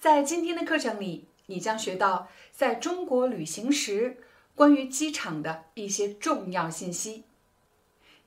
[0.00, 4.18] 在今天的课程里，你将学到在中国旅行时
[4.54, 7.24] 关于机场的一些重要信息。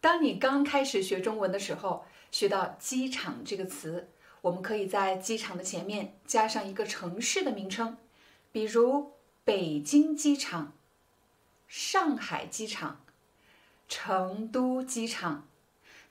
[0.02, 4.09] 当你刚开始学中文的时候，学到“机场”这个词，
[4.41, 7.95] 我们可以在机场的前面加上一个城市的名称，
[8.51, 9.13] 比如
[9.45, 10.73] 北京机场、
[11.70, 13.05] 上海机场、
[13.88, 15.48] 成都机场。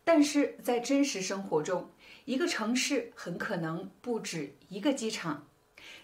[0.03, 1.91] 但是在真实生活中，
[2.25, 5.47] 一个城市很可能不止一个机场。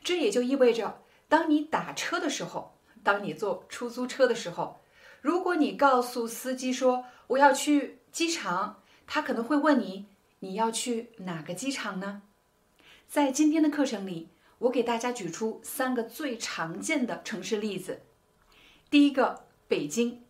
[0.07, 4.79] 这也就意味着，当你打车的时候，当你坐出租车的时候，
[5.21, 10.07] 如果你告诉司机说我要去机场，他可能会问你
[10.39, 12.23] 你要去哪个机场呢？
[13.09, 18.03] 在今天的课程里，我给大家举出三个最常见的城市例子。
[18.89, 20.23] 第一个，北京，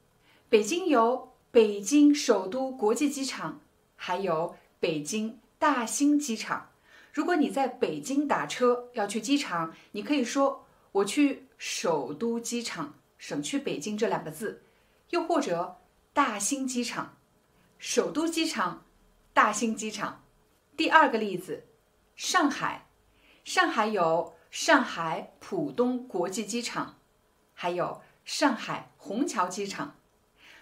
[0.49, 3.61] 北京有北京首都国际机场，
[3.95, 6.71] 还有北京大兴机场。
[7.17, 14.61] 如果你在北京打车要去机场，你可以说“我去首都机场”，省去“北京”这两个字；
[15.09, 15.79] 又或者
[16.13, 17.17] “大兴机场”、
[17.81, 18.85] “首都机场”、
[19.33, 20.25] “大兴机场”。
[20.77, 21.65] 第二个例子，
[22.17, 22.87] 上海，
[23.45, 26.99] 上海有上海浦东国际机场，
[27.55, 29.97] 还有上海虹桥机场。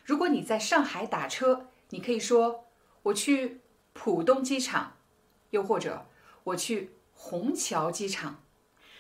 [0.05, 2.67] 如果你在上海打车，你可以说
[3.03, 4.99] “我去浦东机场”，
[5.51, 6.07] 又或者。
[6.45, 8.43] 我去虹桥机场，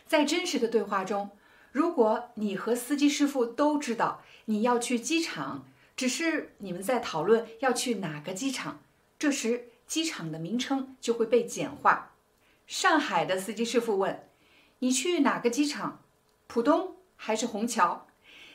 [0.06, 1.30] 在真实的对话中，
[1.72, 8.80] 如果你和司机师傅都知道你要去机场，只是你们在讨论要去哪个机场，
[9.18, 12.12] 这时机场的名称就会被简化。
[12.66, 14.26] 上海的司机师傅问
[14.80, 16.00] ：“你去哪个机场？
[16.46, 18.06] 浦东还是虹桥？”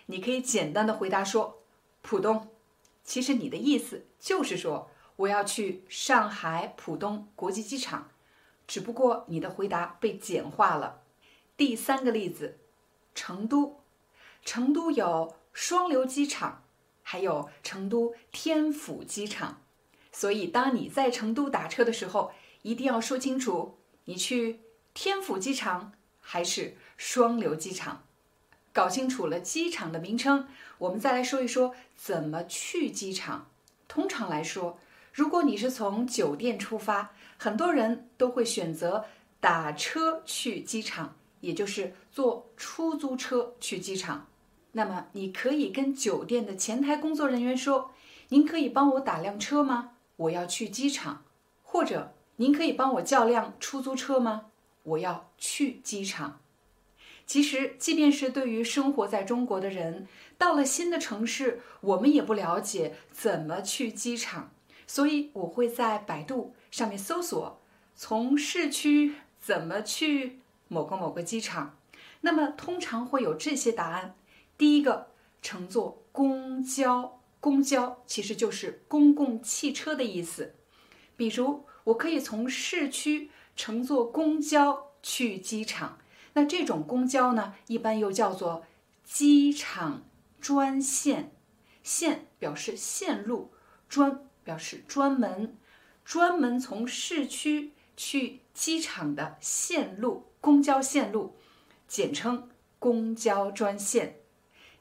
[0.07, 1.61] 你可以简单的回答说
[2.01, 2.47] ：“浦东。”
[3.05, 8.08] 其实你的意思就是说我要去上海浦东国际机场。
[8.69, 11.01] 只不过你的回答被简化了。
[11.57, 12.59] 第三个例子，
[13.15, 13.81] 成都，
[14.45, 16.61] 成都有双流机场，
[17.01, 19.63] 还有成都天府机场。
[20.11, 22.31] 所以，当你在成都打车的时候，
[22.61, 24.59] 一定要说清楚，你去
[24.93, 28.03] 天府机场还是双流机场。
[28.71, 30.47] 搞清楚了机场的名称，
[30.77, 33.49] 我们再来说一说怎么去机场。
[33.87, 34.77] 通常来说，
[35.19, 39.03] 如果你是从酒店出发，很多人都会选择
[39.41, 44.27] 打车去机场，也就是坐出租车去机场。
[44.71, 47.91] 那么，你可以跟酒店的前台工作人员说
[48.29, 49.89] ：“您可以帮我打辆车吗？
[50.15, 51.25] 我要去机场。”
[51.63, 54.45] 或者，“您可以帮我叫辆出租车吗？
[54.83, 56.39] 我要去机场。”
[57.27, 60.07] 其实，即便是对于生活在中国的人，
[60.37, 64.51] 到了新的城市，我们也不了解怎么去机场。
[64.89, 67.61] 所以我会在百度上面搜索
[67.95, 71.77] 从市区怎么去某个某个机场，
[72.21, 74.15] 那么通常会有这些答案。
[74.57, 75.11] 第一个，
[75.43, 80.55] 乘坐公交，公交其实就是公共汽车的意思。
[81.15, 85.99] 比如，我可以从市区乘坐公交去机场，
[86.33, 88.65] 那这种公交呢，一般又叫做
[89.03, 90.03] 机场
[90.41, 91.31] 专线，
[91.83, 93.51] 线表示线路，
[93.87, 94.25] 专。
[94.49, 95.55] 表示专门、
[96.03, 101.35] 专门从市区去机场的线路，公交线路，
[101.87, 102.49] 简称
[102.79, 104.15] 公交专线。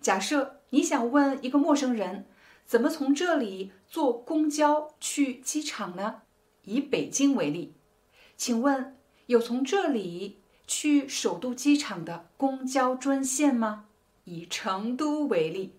[0.01, 2.25] 假设你想问一个陌生人，
[2.65, 6.23] 怎么从这里坐公交去机场呢？
[6.63, 7.75] 以北京为例，
[8.39, 8.97] 请问
[9.27, 13.85] 有从这里去首都机场的公交专线吗？
[14.25, 15.75] 以成都为例，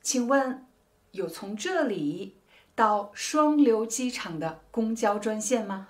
[0.00, 0.66] 请问
[1.10, 2.37] 有从这里？
[2.78, 5.88] 到双流机场的公交专线吗？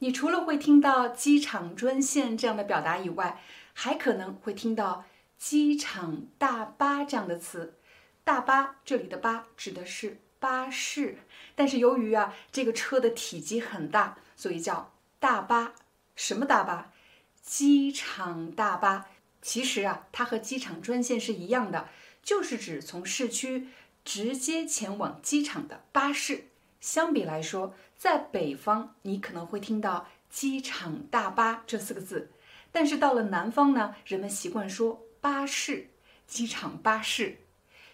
[0.00, 3.40] 你除了会听到机场专线这样的表达以外，
[3.72, 5.06] 还可能会听到
[5.38, 7.78] 机场大巴这样的词。
[8.22, 11.16] 大巴这里的巴指的是巴士，
[11.54, 15.72] 但是由于啊这个车的体积很大，所以叫大巴。
[16.14, 16.92] 什么大巴？
[17.40, 19.06] 机场大巴。
[19.40, 21.88] 其实啊，它和机场专线是一样的，
[22.22, 23.68] 就是指从市区。
[24.04, 26.46] 直接前往机场的巴士，
[26.80, 32.30] 相比来说，在北方你可能会听到机场大巴这四个字，
[32.70, 35.88] 但是到了南方呢，人们习惯说巴士，
[36.26, 37.38] 机场巴士。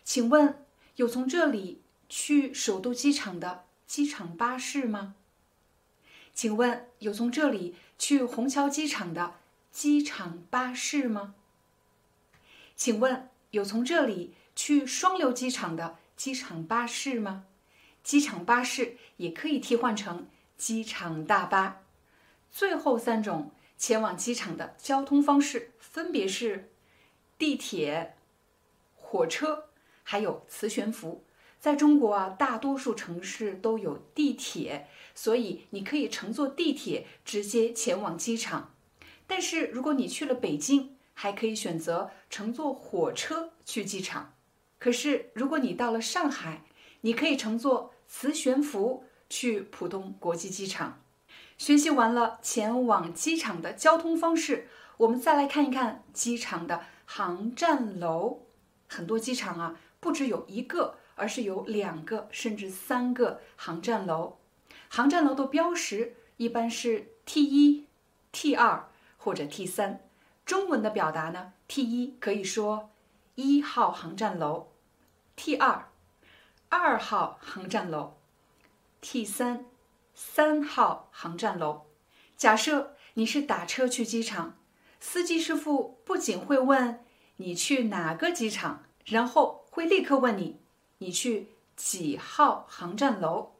[0.02, 0.64] 请问
[0.96, 5.14] 有从这里去首都机场的机场巴士吗？
[6.34, 9.34] 请问有从这里去虹桥机场的
[9.70, 11.34] 机场巴士吗？
[12.74, 17.46] 请问有从这里去双流机场的机场巴士吗？
[18.04, 20.28] 机场巴士也可以替换成
[20.58, 21.80] 机场大巴。
[22.50, 26.70] 最后三种前往机场的交通方式分别是
[27.38, 28.16] 地铁、
[28.94, 29.70] 火车，
[30.02, 31.24] 还有磁悬浮。
[31.58, 38.74] 在中国啊，大多数城市都有地铁，所以你可以乘坐地铁直接前往机场。
[39.26, 44.34] 但是如果你去了北京，还可以选择乘坐火车去机场。
[44.80, 46.64] 可是如果你到了上海，
[47.02, 51.00] 你可以乘坐磁悬浮去浦东国际机场。
[51.56, 54.66] 学习完了前往机场的交通方式，
[54.96, 58.40] 我们再来看一看机场的航站楼。
[58.88, 60.96] 很多机场啊，不只有一个。
[61.16, 64.38] 而是有两个甚至三个航站楼，
[64.88, 67.84] 航站楼的标识一般是 T 一、
[68.32, 68.88] T 二
[69.18, 70.00] 或者 T 三。
[70.46, 72.88] 中文的表达呢，T 一可以说
[73.34, 74.68] 一号航站楼
[75.42, 75.88] ，T 二
[76.68, 78.18] 二号航站楼
[79.00, 79.64] ，T 三
[80.14, 81.86] 三号航站楼。
[82.36, 84.58] 假设你是打车去机场，
[85.00, 87.02] 司机师傅不仅会问
[87.36, 90.60] 你去哪个机场，然后会立刻问你。
[90.98, 93.52] 你去几号航站楼？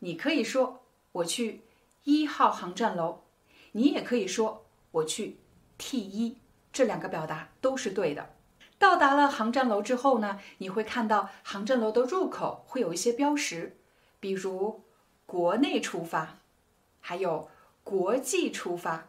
[0.00, 1.62] 你可以说我去
[2.04, 3.22] 一号航站楼，
[3.72, 5.38] 你也可以说我去
[5.78, 6.36] T 一，
[6.70, 8.31] 这两个表达都是对的。
[8.82, 13.76] 到达了航站楼之后呢，你会看到航站楼的入口会有一些标识，
[14.18, 14.82] 比如
[15.24, 16.38] 国内出发，
[17.00, 17.48] 还有
[17.84, 19.06] 国际出发。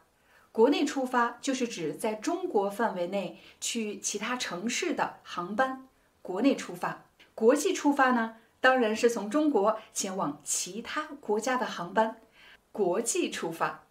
[0.51, 5.87] 国内出发就是指在中国范围内去其他城市的航班，
[6.21, 7.05] 国内出发。
[7.33, 12.17] 国际出发呢，当然是从中国前往其他国家的航班，
[12.71, 13.85] 国际出发。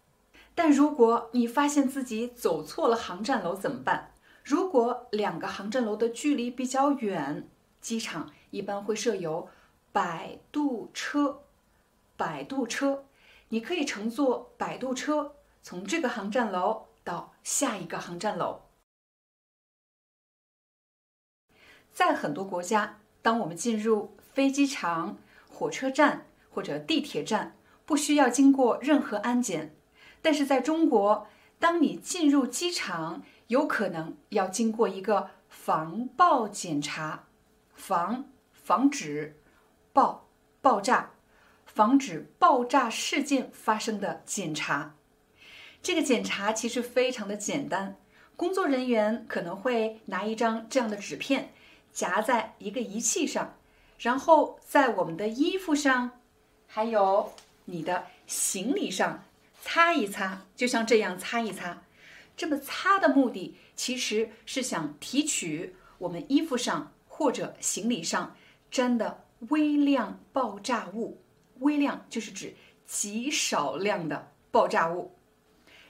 [0.55, 4.12] 但如果你发现自己走错了航站楼怎么办？
[4.43, 7.47] 如果两个航站楼的距离比较远，
[7.81, 9.49] 机场一般会设有
[9.91, 11.43] 摆渡车。
[12.15, 13.05] 摆渡车，
[13.49, 18.61] 你可以乘坐摆渡车从这个航站楼到下一个航站楼。
[21.91, 22.99] 在很多国家。
[23.23, 25.17] 当我们进入飞机场、
[25.49, 27.55] 火车站或者地铁站，
[27.85, 29.73] 不需要经过任何安检。
[30.21, 31.25] 但是在中国，
[31.57, 33.23] 当你进入机场，
[33.53, 37.25] 有可能要经过一个防爆检查，
[37.75, 39.39] 防防止
[39.93, 40.27] 爆
[40.59, 41.11] 爆炸，
[41.67, 44.95] 防止爆炸事件发生的检查。
[45.83, 47.95] 这个检查其实非常的简单，
[48.35, 51.53] 工作人员可能会拿一张这样的纸片。
[51.91, 53.55] 夹在一个仪器上，
[53.99, 56.09] 然后在我们的衣服上，
[56.65, 57.31] 还有
[57.65, 59.23] 你的行李上
[59.61, 61.82] 擦一擦，就像这样擦一擦。
[62.35, 68.35] 这么擦的目的其实是想提取我们衣服上或者行李上
[68.71, 71.21] 沾的微量爆炸物，
[71.59, 75.15] 微量就是指极少量的爆炸物。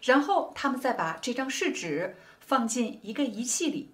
[0.01, 3.92] 然后他们再把这张试纸放进一个仪器里。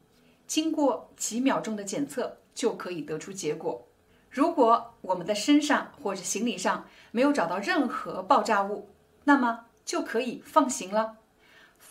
[0.47, 3.87] 经过几秒钟的检测，就可以得出结果。
[4.31, 8.89] 如果我们的身上或者行李上没有找到任何爆炸物，
[9.25, 11.17] 那么就可以放行了。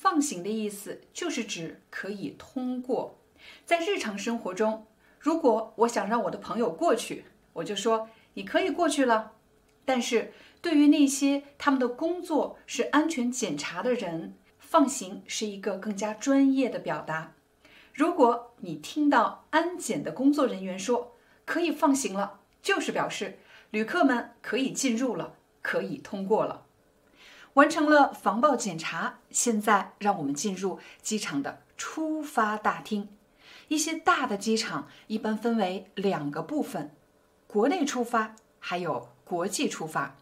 [0.00, 3.18] 放行的意思就是指可以通过。
[3.64, 4.86] 在日常生活中，
[5.18, 9.32] 如果我想让我的朋友过去，我就说你可以过去了。
[9.84, 17.34] 但是对于那些他们的工作是安全检查的人，放行是一个更加专业的表达。
[17.92, 23.40] 如果你听到安检的工作人员说可以放行了，就是表示
[23.70, 26.66] 旅客们可以进入了，可以通过了，
[27.54, 29.20] 完成了防爆检查。
[29.30, 33.08] 现在让我们进入机场的出发大厅。
[33.68, 36.90] 一些大的机场一般分为两个部分：
[37.46, 40.16] 国内出发，还有国际出发。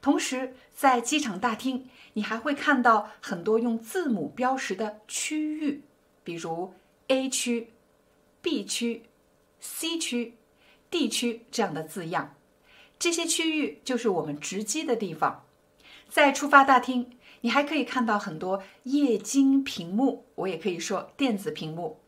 [0.00, 5.82] 同时，在机场大厅，你还会看到很多用字母标识的区域，
[6.22, 6.74] 比如。
[7.08, 7.68] A 区、
[8.40, 9.02] B 区、
[9.60, 10.36] C 区、
[10.88, 12.34] D 区这样的字样，
[12.98, 15.44] 这些区域就是我们值机的地方。
[16.14, 21.98] 在出发大厅，你还可以看到很多液晶屏幕，我也可以说电子屏幕。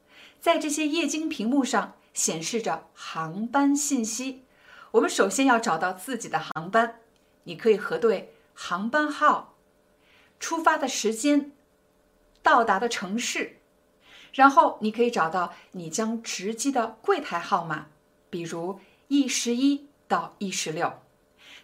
[0.41, 4.45] 在这些液晶屏幕上显示着航班信息。
[4.93, 7.01] 我们首先要找到自己的航班，
[7.43, 9.57] 你可以核对航班号、
[10.39, 11.51] 出发的时间、
[12.45, 13.59] 到达的城市，
[14.33, 17.89] 然后你可以找到你将值机的柜台号码，
[18.31, 21.01] 比如 E 十一到 E 十六。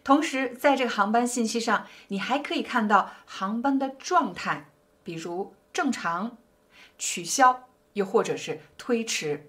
[0.04, 4.68] 同时，在这个航班信息上，你还可以看到航班的状态，
[5.04, 6.38] 比如正常、
[6.98, 9.48] 取消，又或者是推迟。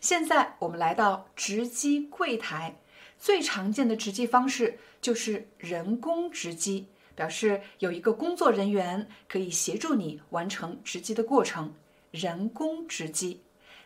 [0.00, 2.80] 现在我们来到值机柜台，
[3.18, 11.72] 最常见的值机方式就是人工值机，表示有一个工作人员可以协助你完成值机的过程，
[12.10, 13.42] 人工值机。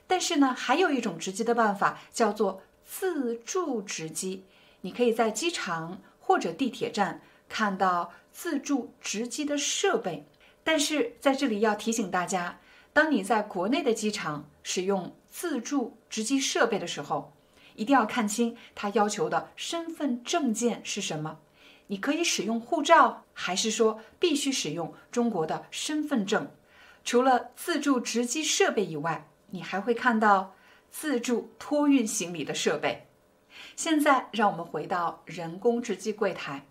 [0.08, 4.44] 但是呢，还有一种值机的办法叫做自助值机，
[4.86, 10.24] 你可以在机场或者地铁站看到自助值机的设备。
[10.62, 12.60] 但是在这里要提醒大家，
[12.92, 15.12] 当你在国内的机场使用。
[15.28, 17.34] 自助值机设备的时候，
[17.74, 21.40] 一定要看清他要求的身份证件是什么。
[21.88, 26.48] 你可以使用护照，还是说必须使用中国的身份证？
[27.04, 30.54] 除了自助值机设备以外，你还会看到
[30.90, 33.06] 自助托运行李的设备。
[33.76, 36.64] 现在，让我们回到人工值机柜台，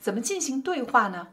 [0.00, 1.28] 怎么进行对话呢？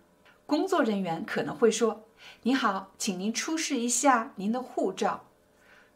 [0.45, 2.05] 工作人员可能会说
[2.43, 5.25] ：“你好，请您出示一下您的护照。”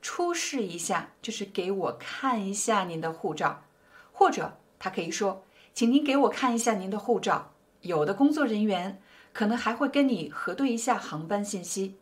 [0.02, 3.66] 出示一下，就是给我看一下您的护照，
[4.12, 5.46] 或者他可以说，
[5.76, 7.54] 请您给我看一下您的护照。
[7.82, 9.00] 有的工作人员
[9.32, 12.00] 可能还会跟你核对一下航班信息。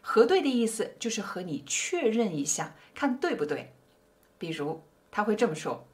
[0.00, 3.72] 核对的意思就是和你确认一下，看对不对。
[4.36, 4.82] 比如
[5.12, 5.86] 他会这么说：“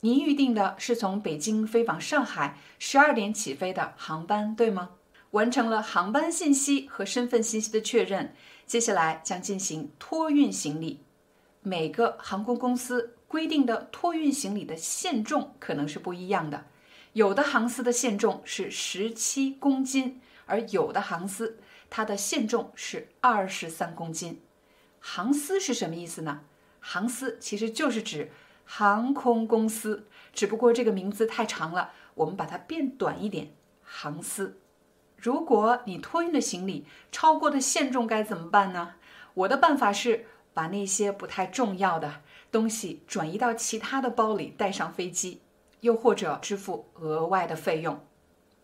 [0.00, 4.90] 您预定的是从北京飞往上海十二点起飞的航班，对吗？”
[5.32, 8.34] 完成了航班信息和身份信息的确认。
[8.66, 11.00] 接下来将进行托运行李，
[11.62, 16.66] 每个航空公司规定的托运行李的限重可能是不一样的，
[17.12, 24.40] 有的航司的限重是十七公斤，而有的航司它的限重是二十三公斤。
[24.98, 26.40] 航司是什么意思呢？
[26.80, 28.30] 航司其实就是指
[28.72, 34.60] 航空公司，只不过这个名字太长了，我们把它变短一点，航司。
[35.16, 38.94] 如果你托运的行李超过的限重该怎么办呢？
[39.34, 42.22] 我的办法是把那些不太重要的
[42.52, 45.40] 东西转移到其他的包里带上飞机，
[45.80, 47.98] 又或者支付额外的费用。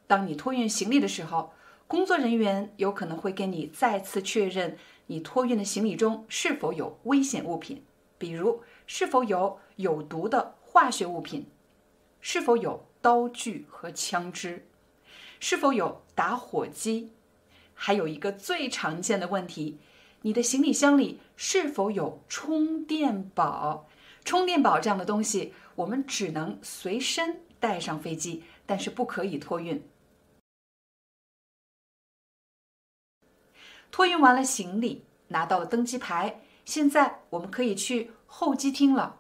[0.07, 1.53] 当你托运行李的时候，
[1.89, 7.83] 工作人员有可能会跟你再次确认你托运的行李中是否有危险物品，
[8.17, 11.47] 比如是否有有毒的化学物品，
[12.21, 14.67] 是否有刀具和枪支。
[15.39, 17.13] 是否有打火机？
[17.75, 19.79] 还有一个最常见的问题，
[20.23, 23.87] 你的行李箱里是否有充电宝？
[24.25, 29.87] 充电宝这样的东西，我们只能随身带上飞机，但是不可以托运。
[33.91, 39.17] 托运完了行李，拿到了登机牌，现在我们可以去候机厅了。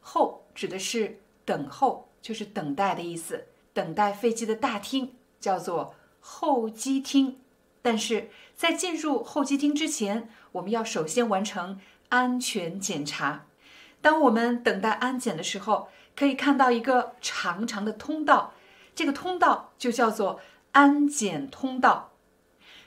[0.00, 5.14] 候指的是等候，就是等待的意思，等待飞机的大厅。
[5.40, 7.38] 叫做候机厅，
[7.80, 13.46] 但是在进入候机厅之前，我们要首先完成安全检查。
[14.00, 18.52] 当我们等待安检的时候，可以看到一个长长的通道，
[18.96, 20.40] 这个通道就叫做
[20.72, 22.10] 安检通道。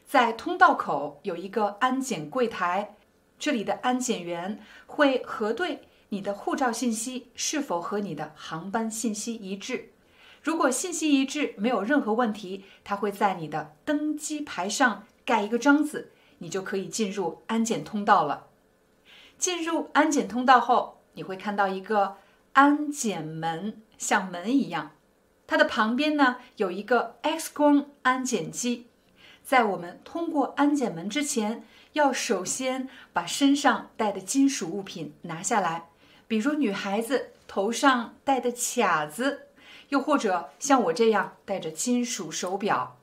[0.05, 2.97] 在通道口有一个安检柜台，
[3.41, 9.89] 这里的安检员会核对你的护照信息是否和你的航班信息一致。
[10.43, 18.45] 如果信息一致，没有任何问题，他会在你的登机牌上盖一个章子，你就可以进入安检通道了。
[19.39, 22.17] 进入安检通道后，你会看到一个
[22.53, 24.91] 安检门，像门一样。
[25.47, 28.85] 它的旁边呢有一个 X 光安检机。
[29.43, 35.89] 在我们通过安检门之前，要首先把身上带的金属物品拿下来，
[36.27, 39.47] 比如女孩子头上戴的卡子。
[39.89, 42.97] 又或者像我这样戴着金属手表，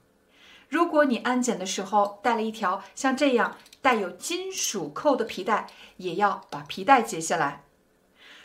[0.70, 5.66] 如果你安检的时候带了一条像这样带有金属扣的皮带，
[5.98, 7.64] 也要把皮带解下来。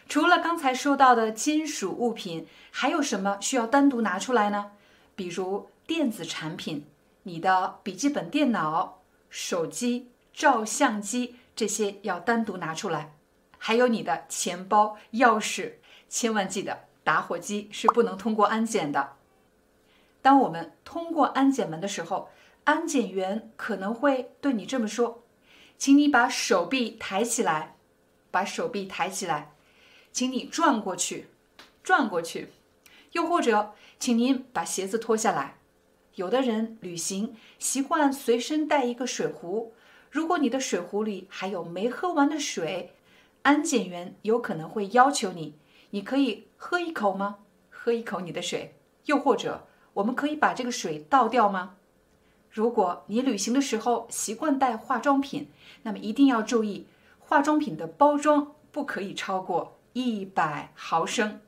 [0.09, 4.71] 除了刚才说到的金属物品，还有什么需要单独拿出来呢？
[5.15, 6.85] 比如电子产品，
[7.23, 13.15] 你的笔记本电脑、手机、照相机这些要单独拿出来，
[13.57, 15.73] 还有你的钱包、钥匙，
[16.09, 16.85] 千万记得。
[17.05, 19.17] 打火机是不能通过安检的。
[20.21, 22.29] 当我们通过安检门的时候，
[22.63, 25.21] 安检员可能会对你这么说
[25.77, 27.75] ：“请你把手臂抬起来，
[28.31, 29.51] 把手臂抬起来，
[30.13, 31.27] 请你转过去，
[31.83, 32.53] 转过去。”
[33.11, 35.57] 又或者，请您把鞋子脱下来，
[36.15, 39.73] 有的人旅行习惯随身带一个水壶，
[40.13, 42.93] 如果你的水壶里还有没喝完的水，
[43.41, 45.55] 安检员有可能会要求你，
[45.89, 47.37] 你可以喝一口吗？
[47.71, 49.65] 喝一口你的水，又或者
[49.95, 51.77] 我们可以把这个水倒掉吗？
[52.51, 55.49] 如果你旅行的时候习惯带化妆品，
[55.81, 56.85] 那么一定要注意，
[57.17, 61.41] 化妆品的包装不可以超过一百毫升。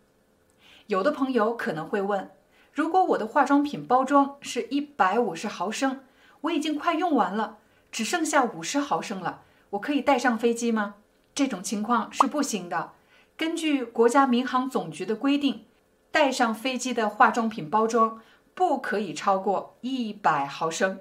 [0.88, 2.32] 有的朋友可能会问，
[2.74, 6.04] 如果我的化妆品包装是一百五十毫升，
[6.42, 7.60] 我已经快用完了，
[7.96, 10.96] 只剩下五十毫升了，我可以带上飞机吗？
[11.34, 12.92] 这种情况是不行的。
[13.38, 15.64] 根据国家民航总局的规定，
[16.12, 18.20] 带上飞机的化妆品包装
[18.54, 21.00] 不可以超过一百毫升。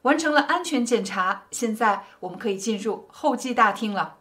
[0.00, 4.16] 完成了安全检查，现在我们可以进入候机大厅了。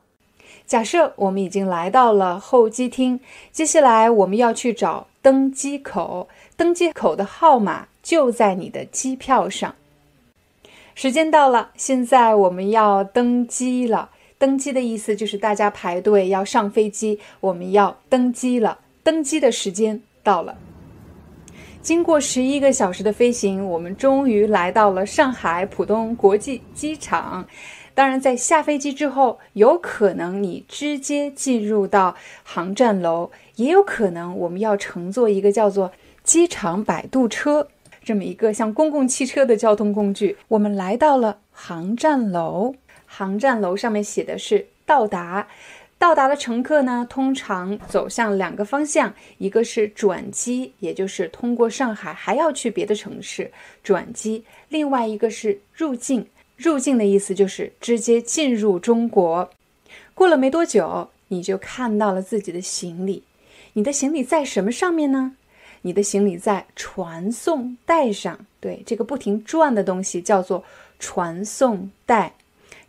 [0.65, 3.21] 假设我们已经来到了候机厅，
[3.53, 6.27] 接下来我们要去找登机口，
[6.57, 9.73] 登机口的号码就在你的机票上。
[11.01, 14.11] 时间到了，现在我们要登机了。
[14.37, 18.77] 登机的意思就是大家排队要上飞机，我们要登机了。
[19.01, 20.55] 登机的时间到了。
[21.81, 27.47] 经过十一个小时的飞行，我们终于来到了上海浦东国际机场。
[27.95, 35.91] 当然，在下飞机之后，有可能你直接进入到航站楼，也有可能我们要乘坐一个叫做
[36.23, 37.69] 机场摆渡车
[38.03, 40.37] 这么一个像公共汽车的交通工具。
[40.49, 42.75] 我们来到了航站楼。
[43.05, 45.47] 航站楼上面写的是到达，
[45.97, 53.51] 到达的乘客呢，通常走向两个方向，一个是转机，也就是通过上海还要去别的城市
[53.83, 59.49] 转机；另外一个是入境，入境的意思就是直接进入中国。
[60.13, 63.23] 过了没多久，你就看到了自己的行李，
[63.73, 65.35] 你的行李在什么上面呢？
[65.83, 70.63] 你的行李在传送带上，对，这个不停转的东西叫做
[70.99, 72.33] 传送带。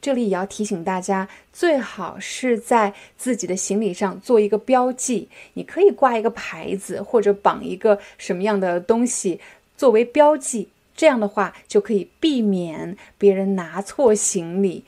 [0.00, 5.28] 这里也要提醒大家，最好是在自己的行李上做一个标记。
[5.54, 9.40] 你可以挂一个牌子，或者绑一个什么样的东西
[9.76, 10.68] 作为标记。
[10.94, 14.84] 这样的话，就可以避免别人拿错行李。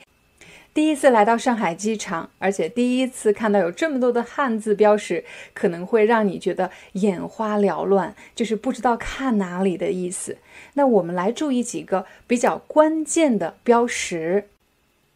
[0.75, 10.37] 第一次来到上海机场，而且第一次看到有这么多的汉字标识，可能会让你觉得眼花缭乱，就是不知道看哪里的意思。
[10.73, 14.49] 那我们来注意几个比较关键的标识。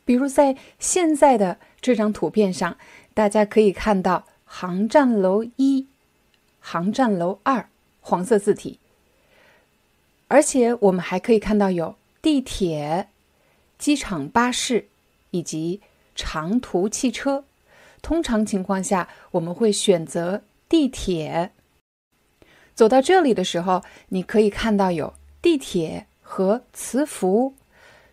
[0.06, 2.78] 比如在现在的这张图片上，
[3.14, 5.88] 大家可以看到航站楼一、
[6.62, 7.68] 航站楼二
[8.00, 8.80] 黄色字体，
[10.30, 13.10] 而且我们还可以看到有地铁、
[13.78, 14.86] 机场巴士
[15.32, 15.82] 以及
[16.16, 17.46] 长途汽车。
[18.02, 21.52] 通常情况下，我们会选择地铁。
[22.74, 27.54] 走到这里的时候，你可以看到有地铁和磁浮。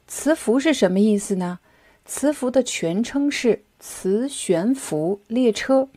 [0.08, 1.60] 磁浮是什么意思呢？
[2.04, 5.88] 磁浮的全称是磁悬浮列车，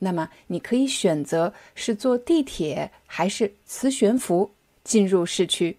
[0.00, 4.50] 那么你可以选择是坐地铁还是磁悬浮
[4.82, 5.76] 进入市区。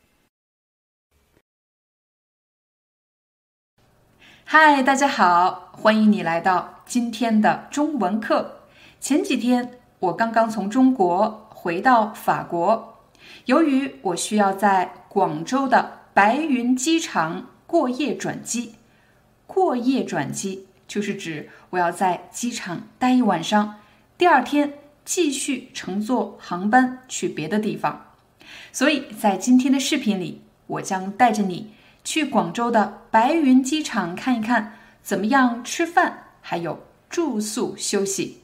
[4.47, 8.59] 嗨，大家好，欢迎你来到今天的中文课。
[9.01, 12.99] 前几天我刚刚从中国回到法国，
[13.45, 18.75] 由于我需要在广州的白云机场过夜转机。
[19.47, 23.79] 过夜转机就是指我要在机场待一晚上，
[24.15, 28.11] 第二天继续乘坐航班去别的地方。
[28.71, 31.73] 所以在今天的视频里，我将带着你
[32.05, 38.37] 去广州的白云机场看一看，怎么样吃饭，还有住宿休息。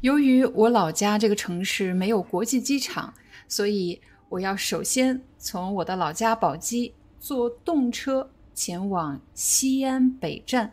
[0.00, 3.14] 由于我老家这个城市没有国际机场，
[3.46, 4.00] 所以
[4.30, 8.28] 我要首先从我的老家宝鸡坐动车。
[8.56, 10.72] 前往西安北站。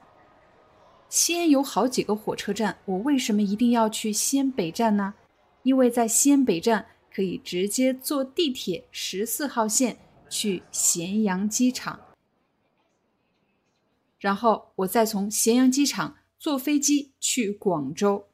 [1.10, 5.16] 西安有好几个火车站，我为什么一定要去西安北站呢？
[5.64, 9.98] 因为在西安北站可以直接坐地铁十四号线
[10.32, 12.00] 去咸阳机场，
[14.18, 18.30] 然后我再从咸阳机场坐飞机去广州。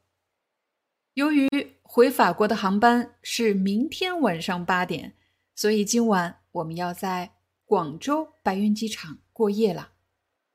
[1.14, 1.48] 由于
[1.82, 5.14] 回法国的航班是明天晚上八点，
[5.56, 7.32] 所以今晚我们要在
[7.64, 9.18] 广州白云机场。
[9.32, 9.92] 过夜了，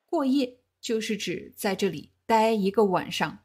[0.06, 3.40] 过夜就是指在这里待一个晚上。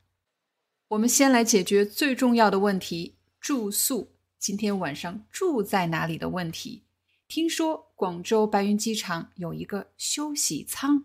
[0.89, 4.13] 我们先来解决最重要的问题——住宿。
[4.39, 6.83] 今天晚上住在哪里的问题。
[7.29, 11.05] 听说广州白云机场有一个休息舱，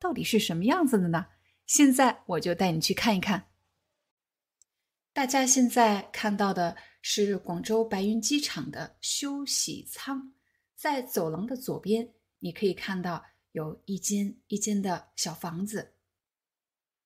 [0.00, 1.28] 到底是什么样子的呢？
[1.64, 3.46] 现在我就带你去看一看。
[5.12, 10.32] 大家现在看到的是广州白云机场的休息舱。
[10.74, 15.92] 在走廊的左边，你可以看到有一间一间的小房子。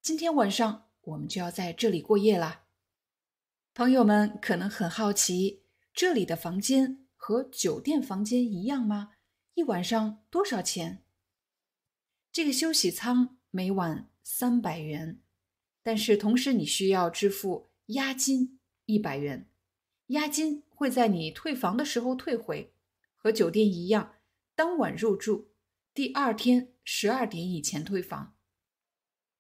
[0.01, 2.63] 今天晚上我们就要在这里过夜了。
[3.75, 9.13] 朋友们可能很好奇，这里的房间和酒店房间一样吗？
[9.55, 11.03] 一晚上多少钱？
[12.31, 15.23] 这个休息舱每晚三百元，
[15.83, 19.49] 但是同时你需要支付押金一百元，
[20.09, 22.75] 押金会在你退房的时候退回。
[23.17, 24.17] 和酒店一样，
[24.55, 25.47] 当晚入住，
[25.95, 28.37] 第二天十二点以前退房。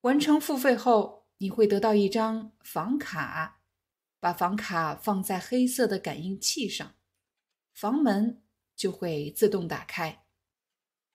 [0.00, 3.60] 完成付费后，你会得到一张房卡，
[4.18, 6.94] 把房卡放在黑色的感应器上，
[7.74, 8.42] 房门
[8.74, 10.24] 就会自动打开。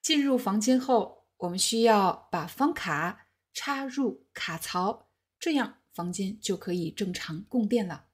[0.02, 8.06] 进入房间后，我们需要把房卡插入卡槽，这样房间就可以正常供电了。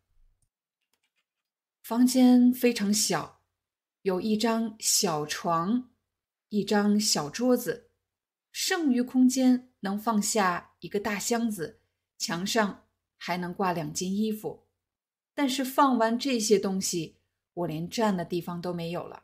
[1.81, 3.41] 房间非常小。
[4.03, 5.89] 有一张小床，
[6.49, 7.89] 一张小桌子，
[8.51, 11.81] 剩余空间能放下一个大箱子，
[12.15, 12.85] 墙上
[13.17, 14.67] 还能挂两件衣服。
[15.33, 17.17] 但是放完这些东西，
[17.55, 19.23] 我连站的地方都没有了。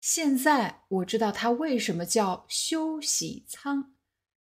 [0.00, 3.94] 现在我知道它为什么叫休息舱。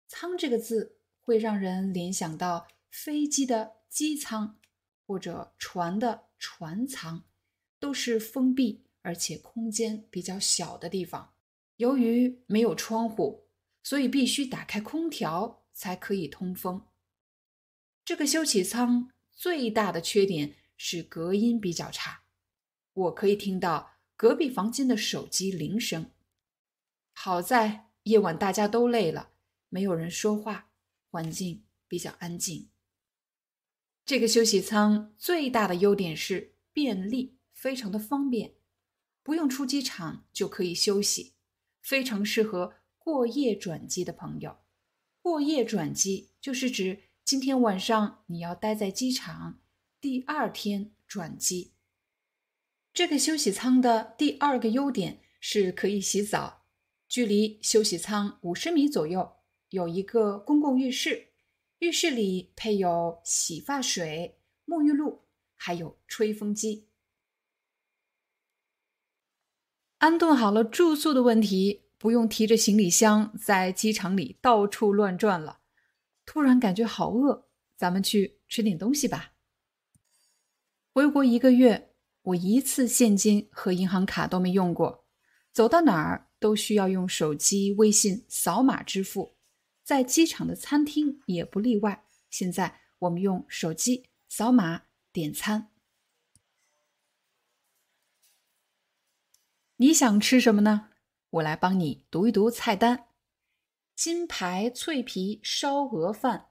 [0.07, 4.57] 舱这个字会让人联想到飞机的机舱，
[5.05, 7.25] 或者船的船舱，
[7.79, 8.85] 都是封闭。
[9.01, 11.33] 而且空间比较小的地方，
[11.77, 13.47] 由于没有窗户，
[13.81, 16.85] 所以必须打开空调才可以通风。
[18.03, 22.23] 这个休息舱最大的缺点是隔音比较差，
[22.99, 26.11] 我可以听到隔壁房间的手机铃声。
[27.13, 29.31] 好在夜晚大家都累了，
[29.69, 30.71] 没有人说话，
[31.09, 32.69] 环境比较安静。
[34.05, 38.55] 这个休息舱最大的优点是便利，非常的方便。
[39.21, 41.33] 不用出机场就可以休息，
[41.81, 44.57] 非常适合过夜转机的朋友。
[45.21, 49.59] 过夜转机就是指今天晚上你要待在机场，
[50.01, 51.73] 第二天转机。
[52.99, 56.65] 这个休息舱的第二个优点是可以洗澡，
[57.07, 59.37] 距离休息舱五十米左右
[59.69, 61.29] 有一个公共浴室，
[61.77, 65.21] 浴室里配有洗发水、沐浴露，
[65.55, 66.89] 还有吹风机。
[69.99, 75.61] 安顿好了住宿的问题，不用提着行李箱在机场里到处乱转了。
[76.25, 79.35] 突然感觉好饿，咱们去吃点东西吧。
[80.91, 81.88] 回国一个月，
[82.29, 85.05] 我一次现金和银行卡都没用过，
[85.51, 89.37] 走到哪儿都需要用手机微信扫码支付，
[89.83, 92.05] 在机场的餐厅也不例外。
[92.29, 95.71] 现在我们用手机扫码点餐。
[99.77, 100.89] 你想吃什么呢？
[101.31, 103.07] 我来帮你读一读菜单：
[103.95, 106.49] 金牌脆皮烧鹅饭、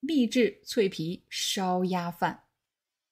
[0.00, 2.45] 秘制脆皮烧鸭饭、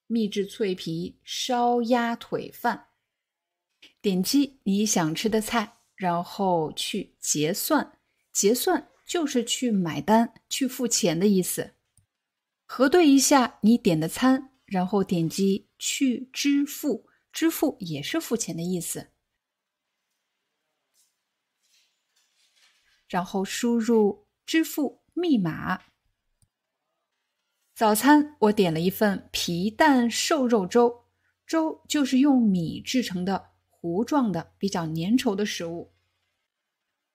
[0.06, 2.88] 秘制脆皮烧鸭腿饭。
[4.00, 7.98] 点击你想吃的菜，然后去结算。
[8.32, 11.74] 结算就是去买单、去付钱的意思。
[12.66, 17.08] 核对一下你点的餐，然后点击去支付。
[17.32, 19.10] 支付也是付钱的意思。
[23.08, 25.93] 然后输入支付密码。
[27.74, 31.06] 早餐我点了一份皮蛋瘦肉粥，
[31.46, 35.92] 粥就是用米制成的糊状的、比较粘稠的食物。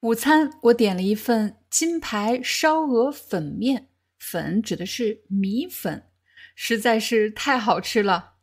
[0.02, 6.10] 午餐我点了一份金牌烧鹅粉面，粉指的是米粉，
[6.56, 8.36] 实在是太好吃了。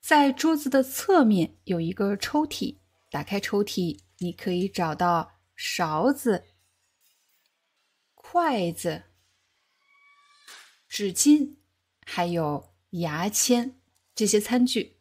[0.00, 2.78] 在桌子的侧面有一个抽屉，
[3.10, 5.38] 打开抽屉，你可以找到。
[5.54, 6.46] 勺子、
[8.14, 9.04] 筷子、
[10.94, 11.54] 纸巾，
[12.04, 13.80] 还有牙签
[14.14, 14.98] 这些餐具。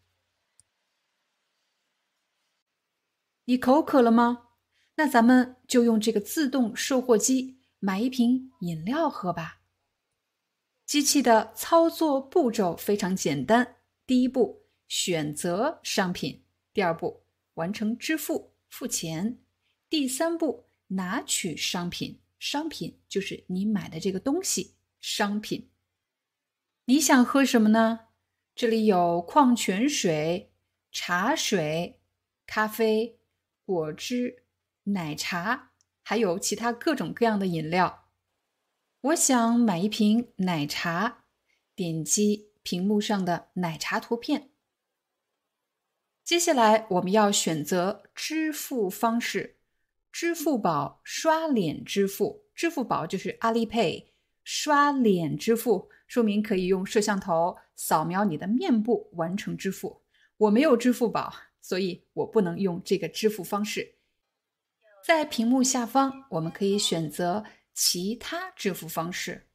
[3.43, 4.51] 你口渴了吗？
[4.95, 9.63] 那咱们就用这个自动售货机买一瓶饮料喝吧。
[10.86, 13.75] 机器的操作步骤非常简单：
[14.08, 17.25] 第一步，选择商品；第二步，
[17.56, 19.43] 完成支付付钱。
[19.89, 22.21] 第三步，拿取商品。
[22.39, 24.77] 商品就是你买的这个东西。
[25.01, 25.70] 商品，
[26.91, 28.08] 你想喝什么呢？
[28.54, 30.51] 这里有矿泉水、
[30.91, 32.01] 茶水、
[32.45, 33.17] 咖啡、
[33.63, 34.43] 果汁、
[34.84, 35.71] 奶茶，
[36.04, 38.10] 还有其他各种各样的饮料。
[38.99, 41.23] 我想买一瓶奶茶，
[41.73, 44.49] 点击屏幕上的奶茶图片。
[46.25, 49.56] 接下来我们要选择支付方式，
[50.12, 54.08] 支付宝刷脸支付，支付宝就是阿里 Pay，
[54.43, 60.02] 刷脸支付说明可以用摄像头扫描你的面部完成支付。
[60.36, 63.95] 我没有支付宝，所以我不能用这个支付方式。
[65.08, 69.47] 在屏幕下方，我们可以选择其他支付方式。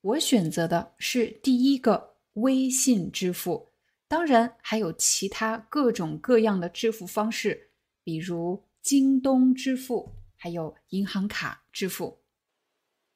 [0.00, 3.68] 我选择的是第一个微信支付，
[4.08, 7.70] 当然还有其他各种各样的支付方式，
[8.02, 12.18] 比如京东支付，还有银行卡支付。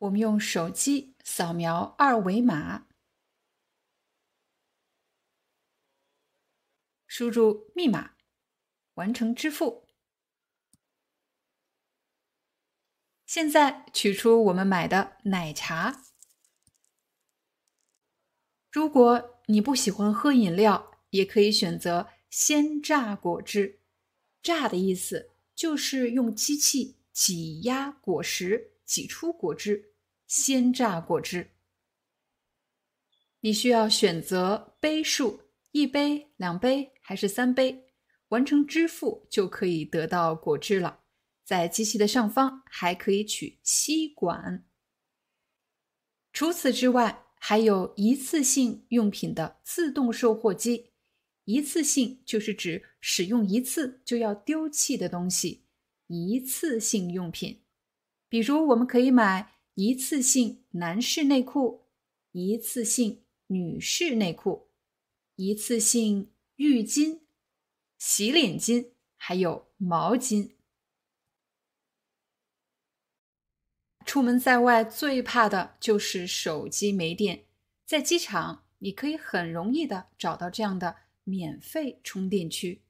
[0.02, 2.88] 我们用手机扫描二维码。
[7.06, 8.16] 输入密码，
[8.94, 9.86] 完成支付。
[13.26, 16.02] 现在取出我们买的奶茶。
[18.72, 23.78] 如果你不喜欢喝饮料，也可以选择鲜榨果汁。
[24.42, 29.91] 榨的意思就是用机器挤压果实，挤出果汁。
[30.34, 31.50] 鲜榨果汁。
[33.40, 35.42] 你需要选择杯数。
[35.72, 37.92] 一杯、两杯还是三杯？
[38.28, 41.00] 完成支付就可以得到果汁了。
[41.44, 44.64] 在机器的上方还可以取吸管。
[46.32, 50.92] 除此之外，还有一次性用品的自动售货机。
[51.44, 55.66] 一次性就是指使用一次就要丢弃的东西。
[56.06, 57.64] 一次性用品，
[58.30, 61.86] 比如我们可以买一次性男士内裤、
[62.32, 64.68] 一次性女士内裤。
[65.36, 67.20] 一次性浴巾、
[67.98, 70.52] 洗脸巾，还有毛巾。
[74.04, 77.46] 出门在外最怕的就是手机没电，
[77.86, 82.82] 在机场你可以很容易的找到这样的免费充电区，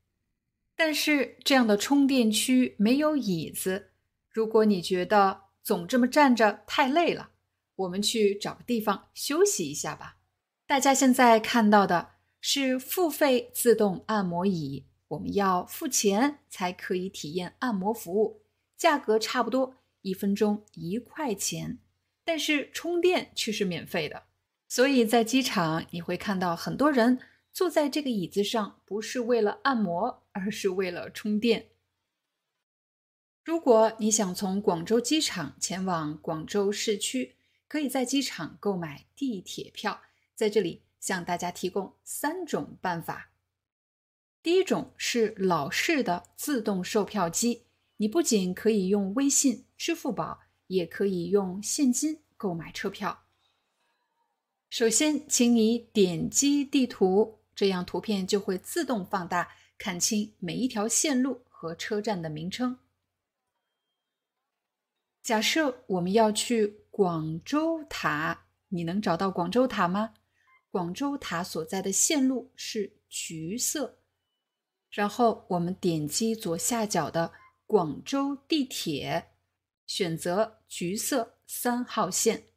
[0.74, 3.92] 但是这样的充电区没有椅子。
[4.28, 7.30] 如果你觉得总这么站着太累了，
[7.76, 10.16] 我们去找个地方休息一下吧。
[10.66, 12.12] 大家现在看到的。
[12.44, 18.42] 是付费自动按摩椅，我们要付钱才可以体验按摩服务，
[18.76, 21.78] 价格差不多一分钟一块钱，
[22.24, 24.24] 但是充电却是免费的。
[24.68, 27.20] 所以在机场你会看到很多人
[27.52, 31.66] 坐在这个椅子上，不是为了按摩，而是为了充电。
[33.44, 37.36] 如果你想从广州机场前往广州市区，
[37.68, 40.02] 可以在机场购买地铁票，
[40.34, 40.82] 在这里。
[41.02, 43.32] 向大家提供三种办法。
[44.40, 47.64] 第一种是老式的自动售票机，
[47.96, 53.24] 你不仅可以用微信、支付宝，也可以用现金购买车票。
[54.70, 62.78] 首先，请你点击地图，这样图片就会自动放大，看清每一条线路和车站的名称。
[65.22, 70.14] 假设我们要去广州塔，你能找到广州塔吗？
[70.68, 74.00] 广州塔所在的线路是橘色，
[74.90, 77.32] 然后我们点击左下角的
[77.66, 79.32] 广州地铁，
[79.86, 82.48] 选择橘色三号线，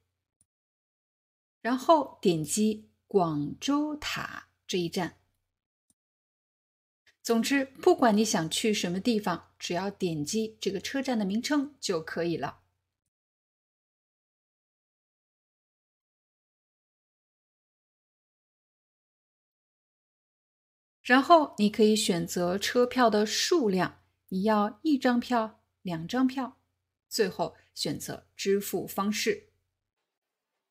[1.61, 5.19] 然后点击广州塔这一站。
[7.25, 12.59] 总之，不管你想去什么地方，只要点击这个车站的名称就可以了。
[21.01, 26.59] 然后你可以选择车票的数量，你要一张票、两张票，
[27.09, 29.49] 最后选择支付方式。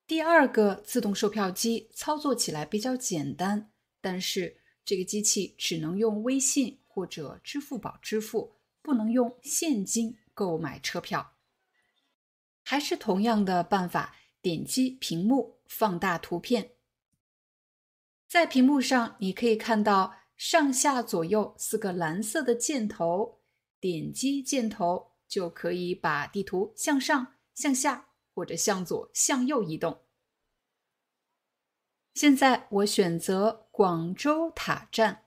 [0.06, 11.32] 第二个自动售票机操作起来比较简单，但是这个机器只能用微信或者支付宝支付，不能用现金购买车票。
[12.62, 16.72] 还是同样的办法，点击屏幕放大图片，
[18.28, 20.16] 在屏幕上你可以看到。
[20.36, 23.38] 上下左右四个蓝色的箭头，
[23.78, 30.03] 点击箭头就可以把地图向上、向下或者向左、向右移动。
[32.14, 35.24] 现在我选择广州塔站，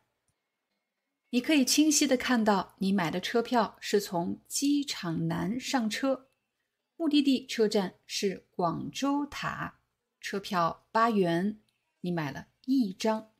[1.32, 6.30] 你可以清晰的看到你买的车票是从机场南上车，
[6.95, 9.82] 目的地车站是广州塔，
[10.21, 11.60] 车票八元，
[12.00, 13.32] 你买了一张。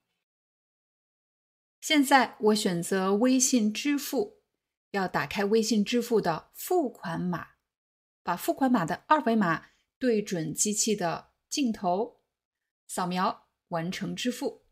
[1.79, 4.41] 现在我选择微信支付，
[4.91, 7.51] 要打开微信支付的付款码，
[8.23, 12.16] 把付款码的二维码对准机器的镜头，
[12.88, 14.65] 扫描完成支付。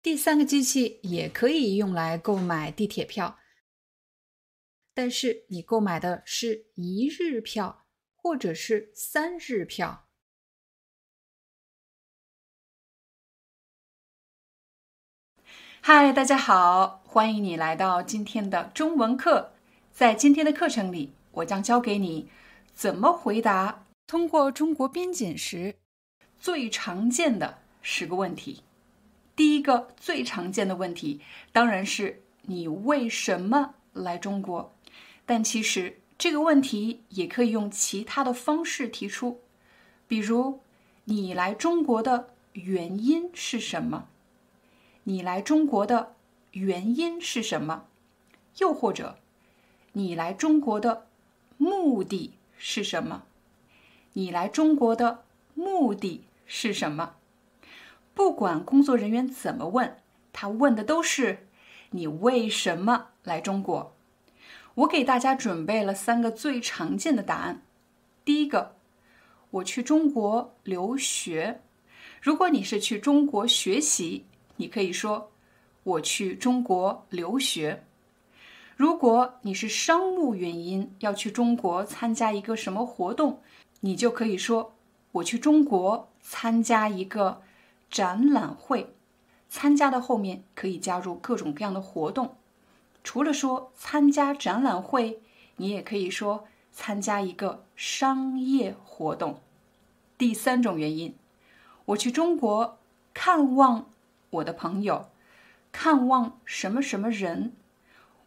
[0.00, 3.38] 第三个机器也可以用来购买地铁票，
[4.92, 10.08] 但是你购买的是一日票或者是三日票。
[15.80, 19.52] 嗨，大家好，欢迎你来到今天的中文课。
[19.92, 22.30] 在今天的课程里，我将教给你
[22.72, 25.76] 怎么回答通过中国边检时
[26.44, 28.62] 最常见的十个问题。
[29.34, 34.74] 第一个最常见的问题当然是你为什么来中国？
[35.24, 39.40] 但其实这个问题也可以用其他的方式提出，
[40.06, 40.60] 比如
[41.04, 44.08] 你来中国的原因是什么？
[45.04, 46.14] 你来中国的
[46.50, 47.86] 原因是什么？
[48.58, 49.16] 又或者
[49.94, 51.06] 你来中国的
[51.56, 53.22] 目的是什么？
[54.12, 57.14] 你来中国的目的是什么？
[58.14, 59.96] 不管工作人员怎么问，
[60.32, 61.48] 他问的都是
[61.90, 63.94] 你为什么来中国。
[64.74, 67.62] 我给大家准备了三个最常见的答案。
[68.24, 68.76] 第一个，
[69.50, 71.60] 我去中国留学。
[72.20, 74.24] 如果你是去中国学习，
[74.56, 75.30] 你可以说
[75.82, 77.84] 我去中国留学。
[78.76, 83.40] 如果你是商务原因要去中国参加一个什么活动，
[83.80, 84.74] 你就可以说
[85.12, 87.42] 我去中国参加一个。
[87.90, 88.92] 展览会，
[89.48, 92.34] 参加的后面可以加入各种各样的活动。
[93.04, 95.20] 除了说参加展览会，
[95.58, 99.38] 你也可以说参加一个商业活动。
[100.18, 101.14] 第三种原因，
[101.84, 102.78] 我去中国
[103.12, 103.88] 看望
[104.30, 105.08] 我的朋友，
[105.70, 107.52] 看望什么什么人。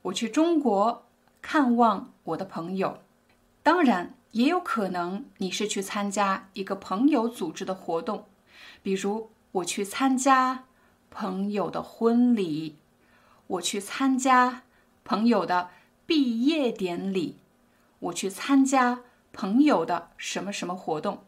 [0.03, 1.03] 我去中国
[1.41, 2.99] 看望我的朋友。
[3.63, 8.25] 当然，也有可能你是去参加一个朋友组织的活动，
[8.81, 9.29] 比如。
[9.53, 10.65] 我去参加
[11.09, 12.75] 朋友的婚礼，
[13.47, 14.63] 我去参加
[15.03, 15.69] 朋友的
[16.05, 17.37] 毕业典礼，
[17.99, 19.01] 我去参加
[19.33, 21.23] 朋友的什么什么活动。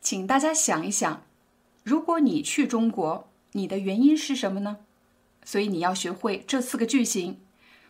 [0.00, 1.22] 请大家想一想，
[1.84, 4.78] 如果你去中国，你的原因是什么呢？
[5.44, 7.40] 所以你要学会这四个句型：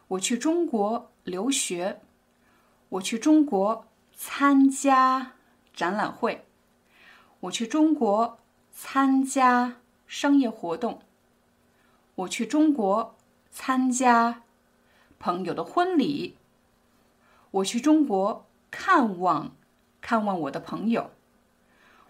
[0.09, 2.01] 我去中国留学，
[2.91, 5.33] 我去中国参加
[5.75, 6.45] 展览会，
[7.41, 8.39] 我去中国。
[8.77, 11.01] 参加商业活动，
[12.17, 13.15] 我去中国
[13.53, 14.43] 参加
[15.21, 16.37] 朋友的婚礼。
[17.53, 19.55] 我去中国看望
[20.01, 21.13] 看望我的朋友。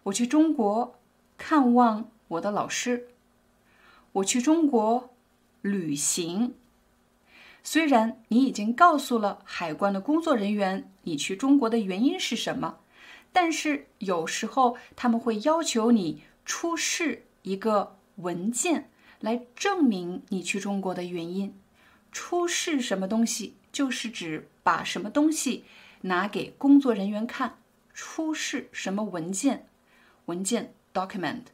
[0.05, 0.99] 我去中国
[1.37, 3.09] 看望我的老师。
[4.13, 5.11] 我去中国
[5.61, 6.55] 旅行。
[7.65, 12.79] 虽然你已经告诉了海关的工作人员你去中国的原因是什么，
[13.33, 16.23] 但是有时候他们会要求你。
[16.47, 21.55] 出示一个文件来证明你去中国的原因。
[22.13, 25.65] 出示什么东西，就是指把什么东西
[26.03, 27.57] 拿给工作人员看。
[27.95, 29.67] 出示什么文件？
[30.27, 31.45] 文件 document，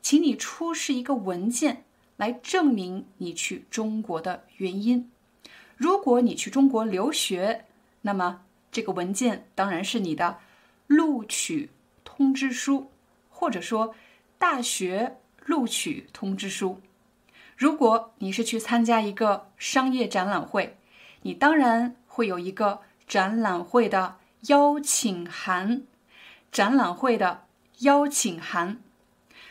[0.00, 1.84] 请你出示一个文件
[2.16, 5.10] 来证明你去中国的原因。
[5.80, 7.64] 如果你去中国留学，
[8.02, 10.36] 那么这个文件当然是你的
[10.86, 11.70] 录取
[12.04, 12.90] 通知书，
[13.30, 13.94] 或者说。
[14.40, 16.80] 大学录取通知书。
[17.58, 20.78] 如果你是去参加一个商业展览会，
[21.20, 24.16] 你当然会有一个展览会的
[24.48, 25.82] 邀请函。
[26.50, 27.44] 展览会的
[27.80, 28.80] 邀请函。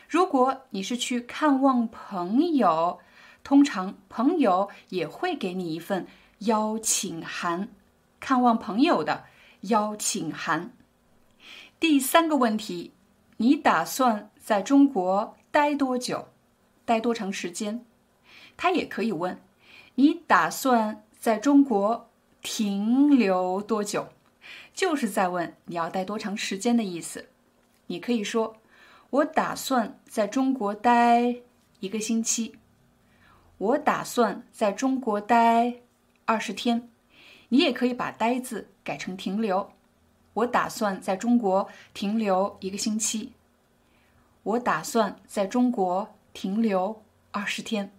[0.08, 2.98] 如果你是去看望朋友，
[3.42, 6.06] 通常朋友也会给你一份
[6.40, 7.68] 邀请函。
[8.18, 9.24] 看望朋友的
[9.62, 10.72] 邀请函。
[11.78, 12.92] 第三个问题，
[13.38, 14.30] 你打算？
[14.42, 16.28] 在中国待多久？
[16.84, 17.84] 待多长时间？
[18.56, 19.40] 他也可以问：
[19.94, 22.10] 你打算在中国
[22.42, 24.08] 停留多久？
[24.74, 27.28] 就是在问你要待多长时间的意思。
[27.86, 28.56] 你可以说：
[29.10, 31.36] 我打算在中国待
[31.78, 32.56] 一个星期。
[33.60, 35.74] 我打算在中国待
[36.24, 36.88] 二十天。
[37.50, 39.72] 你也可以把“待”字改成“停留”。
[40.32, 43.32] 我打算在中国停留一个星期。
[44.44, 47.02] 我打算在中国停留
[47.32, 47.92] 二十天。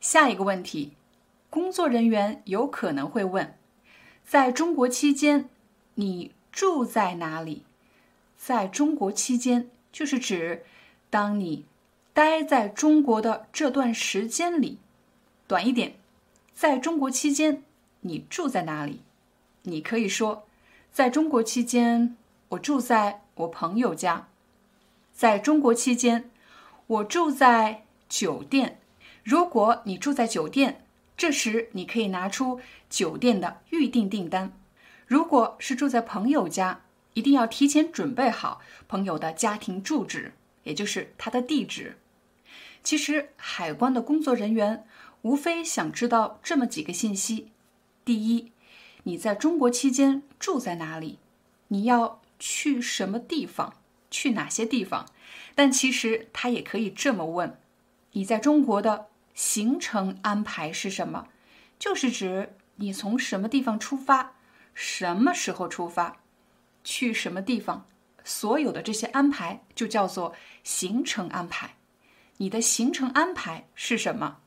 [0.00, 0.92] 下一个问题，
[1.50, 3.56] 工作人员有可能会问：
[4.24, 5.48] 在中国期间，
[5.94, 7.64] 你住在哪里？
[8.36, 10.64] 在中国期间，就是指
[11.10, 11.64] 当你
[12.18, 14.80] 待在中国的这段时间里，
[15.46, 15.94] 短一点，
[16.52, 17.62] 在中国期间
[18.00, 19.02] 你住在哪里？
[19.62, 20.44] 你可以说，
[20.90, 22.16] 在中国期间，
[22.48, 24.26] 我住在我朋友家。
[25.14, 26.28] 在中国期间，
[26.88, 28.80] 我住在酒店。
[29.22, 30.84] 如果你住在酒店，
[31.16, 32.60] 这时你可以拿出
[32.90, 34.48] 酒店的预订订单；
[35.06, 36.80] 如果是住在朋友家，
[37.14, 40.32] 一定要提前准备好朋友的家庭住址，
[40.64, 41.96] 也就是他的地址。
[42.88, 44.86] 其实，海关的工作人员
[45.20, 47.50] 无非想知道这么几个信息：
[48.02, 48.50] 第一，
[49.02, 51.18] 你在中国期间住在哪里？
[51.66, 53.74] 你要去什么地方？
[54.10, 55.04] 去哪些地方？
[55.54, 57.60] 但其实他也可以这么问：
[58.12, 61.28] 你在中国的行程安排是什么？
[61.78, 64.36] 就是指你从什么地方出发，
[64.72, 66.16] 什么时候出发，
[66.82, 67.84] 去什么地方，
[68.24, 70.34] 所有的这些安排就叫做
[70.64, 71.74] 行程安排。
[72.38, 74.38] 你的行程安排是什么？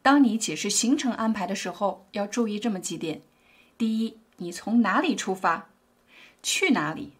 [0.00, 3.20] 当你解释行程安排的时候，要注意这么几点：
[3.76, 5.68] 第一，你从哪里出发，
[6.42, 7.12] 去哪里？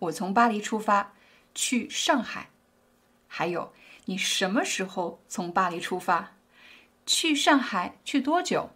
[0.00, 1.14] 我从巴黎出发，
[1.54, 2.50] 去上海。
[3.26, 3.72] 还有，
[4.04, 6.34] 你什么时候从巴黎出发？
[7.06, 8.70] 去上海去多久？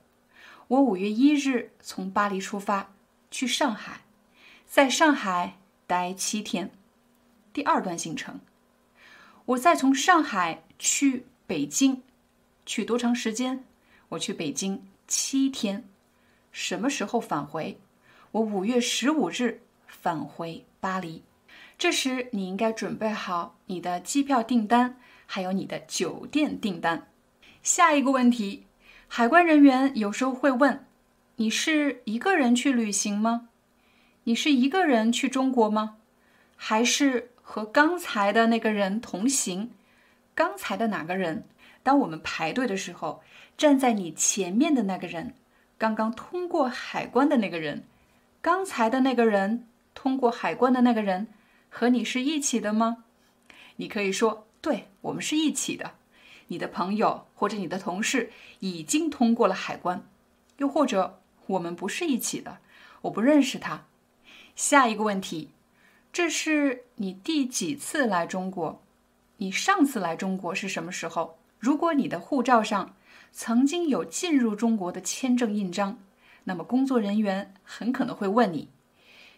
[0.68, 2.94] 我五月一日从巴黎出发，
[3.30, 4.00] 去上海，
[4.66, 6.70] 在上海待七天。
[7.52, 8.40] 第二段行程，
[9.46, 12.02] 我再从上海去北京，
[12.64, 13.64] 去多长时间？
[14.10, 15.84] 我去北京七天。
[16.52, 17.78] 什么时候返回？
[18.32, 21.22] 我五月十五日返回巴黎。
[21.76, 27.08] 这时，你应该准备好你的机票订单，还有你的酒店订单。
[27.62, 28.66] 下一个问题，
[29.08, 30.86] 海关人员有时候会问：
[31.36, 33.48] 你是一个人去旅行吗？
[34.24, 35.96] 你是一个人去中国吗？
[36.54, 39.72] 还是和刚才的那个人同行？
[40.34, 41.44] 刚才的哪个人？
[41.82, 43.22] 当我们排队的时候，
[43.58, 45.34] 站在你前面的那个人，
[45.76, 47.84] 刚刚通过海关的那个人，
[48.40, 51.28] 刚才的那个人，通过海关的那个人。
[51.68, 53.04] 和你是一起的吗？
[53.76, 55.92] 你可以说，对我们是一起的。
[56.46, 60.08] 你的朋友或者你的同事已经通过了海关，
[60.56, 62.60] 又或者我们不是一起的，
[63.02, 63.84] 我不认识他。
[64.56, 65.50] 下一个问题，
[66.12, 68.82] 这是你第几次来中国？
[69.38, 71.38] 你上次来中国是什么时候？
[71.58, 72.94] 如果你的护照上
[73.32, 75.98] 曾经有进入中国的签证印章，
[76.44, 78.68] 那么工作人员很可能会问你，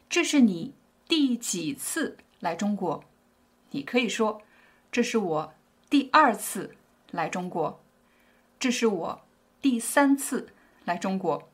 [0.09, 0.75] 这是你
[1.07, 2.17] 第几次？
[2.41, 3.05] 来中国，
[3.71, 4.43] 你可以说
[4.93, 5.55] 这是我
[5.89, 6.75] 第二次
[7.11, 7.81] 来中国，
[8.59, 9.23] 这是我
[9.63, 10.49] 第三次
[10.85, 11.49] 来中国。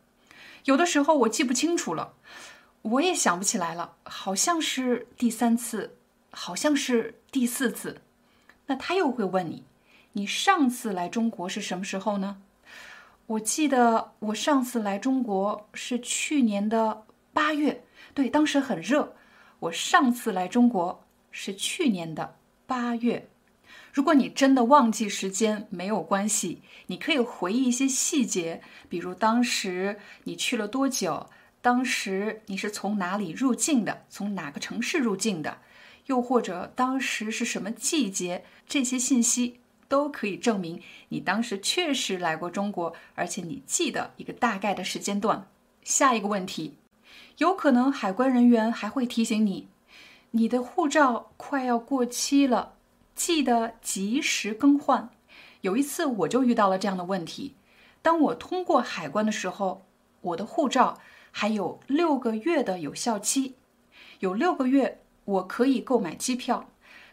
[0.64, 2.14] 有的时候我记不清楚了，
[2.82, 5.96] 我也想不起来了，好像是第三次，
[6.30, 8.00] 好像是第四次。
[8.66, 9.64] 那他又会问你，
[10.12, 12.40] 你上次来中国是什么时候呢？
[13.26, 19.14] 我记得我上次来中国是去年的八月，对，当时很热。
[19.60, 23.28] 我上次来中国是去年的八月。
[23.92, 31.28] 如果你真的忘记时间，没有关系，你可以回忆一些细节，比如当时你去了多久，
[31.62, 35.58] 当时你是从哪里入境的，从哪个城市入境的，
[36.06, 45.46] 又或者当时是什么季节，这些信息都可以证明你当时确实来过中国，而且你记得一个大概的时间段。
[45.82, 46.76] 下一个问题。
[47.38, 49.68] 有可能海关人员还会提醒你，
[50.32, 52.74] 你的护照快要过期了，
[53.14, 55.08] 记得及时更换。
[55.62, 57.54] 有一次我就遇到了这样的问题，
[58.02, 59.86] 当我通过海关的时候，
[60.20, 60.98] 我的护照
[61.30, 63.54] 还有六个月的有效期，
[64.20, 66.68] 有六个月我可以购买机票。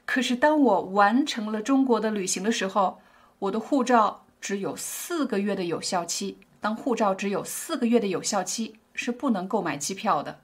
[0.05, 2.99] 可是当我完成了中国的旅行的时候，
[3.39, 6.38] 我的护照只有四个月的有效期。
[6.59, 8.76] 当护照只有四个月的有效期。
[8.99, 10.39] 是不能购买机票的，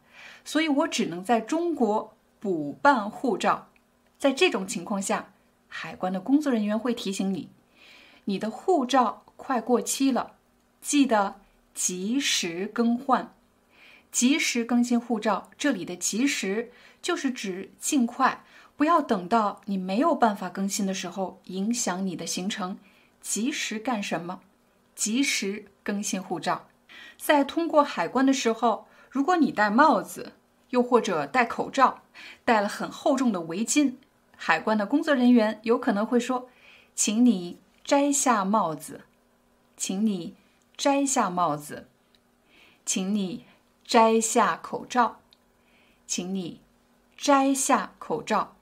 [0.46, 3.68] 所以我只能在中国补办护照。
[4.20, 5.34] 在这种情况下，
[5.68, 7.50] 海关的工作人员会提醒你，
[8.26, 10.34] 你的护照快过期了，
[10.82, 11.42] 记得
[11.74, 13.34] 及时更换，
[14.14, 15.50] 及时更新护照。
[15.58, 18.46] 这里的“及时”就是指尽快，
[18.78, 22.78] 不要等到你没有办法更新的时候，影响你的行程。
[23.20, 24.42] 及时干什么？
[24.96, 26.68] 及时更新护照。
[27.18, 30.34] 在通过海关的时候，如果你戴帽子，
[30.70, 32.04] 又或者戴口罩，
[32.46, 33.94] 戴了很厚重的围巾，
[34.36, 36.50] 海关的工作人员有可能会说
[36.94, 39.02] ：“请你摘下帽子，
[39.76, 40.36] 请你
[40.78, 41.88] 摘下帽子，
[42.86, 43.46] 请你
[43.86, 45.20] 摘下口罩，
[46.06, 46.62] 请你
[47.18, 48.56] 摘下口罩。”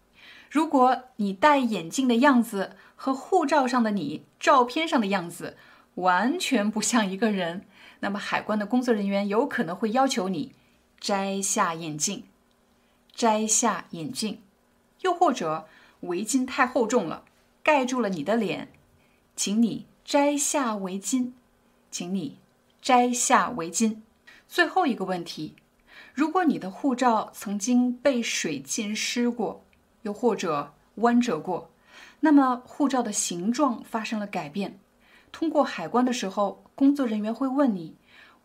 [0.52, 5.56] 如果你戴眼镜的样子和护照上的你照片上的样子
[5.96, 7.66] 完全不像一个人。
[8.02, 10.54] 那么，海关的工作人员有可能会要求你
[11.00, 12.26] 摘下眼镜，
[13.14, 14.42] 摘下眼镜，
[15.02, 15.68] 又或者
[16.02, 17.24] 围巾太厚重了，
[17.64, 18.74] 盖住了你的脸，
[19.36, 21.32] 请你摘下围巾，
[21.90, 22.40] 请你
[22.82, 24.02] 摘下围巾。
[24.52, 25.56] 最后一个问题：
[26.14, 29.64] 如果你的护照曾经被水浸湿过，
[30.02, 31.72] 又或者弯折过，
[32.20, 34.78] 那么护照的形状发生了改变。
[35.32, 37.96] 通过海关的时候，工作人员会问你：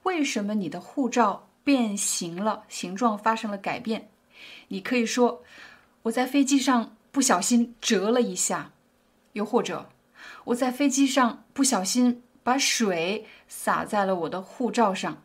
[0.04, 4.08] 为什么你的护照变形了，形状发生了改变？
[4.68, 5.42] 你可以说：
[6.02, 8.70] 我在飞机上不小心折了一下，
[9.32, 9.90] 又或者
[10.44, 15.24] 我在飞机上不小心把水洒在了我的护照上。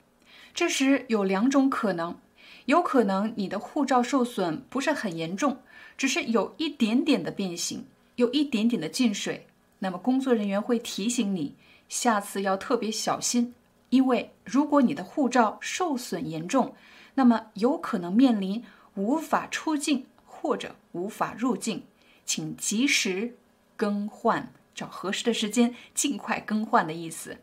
[0.53, 2.19] 这时有两种可能，
[2.65, 5.61] 有可能你的护照受损不是很严重，
[5.97, 7.85] 只是有一点点的变形，
[8.15, 9.47] 有一点点的进水。
[9.79, 11.55] 那么工作人员会提醒你，
[11.89, 13.55] 下次要特别小心，
[13.89, 16.75] 因为如果你的护照受损严重，
[17.15, 18.63] 那么有可能面临
[18.95, 21.83] 无法出境或者无法入境，
[22.25, 23.35] 请及时
[23.75, 27.37] 更换，找合适的时间尽快更换的意思。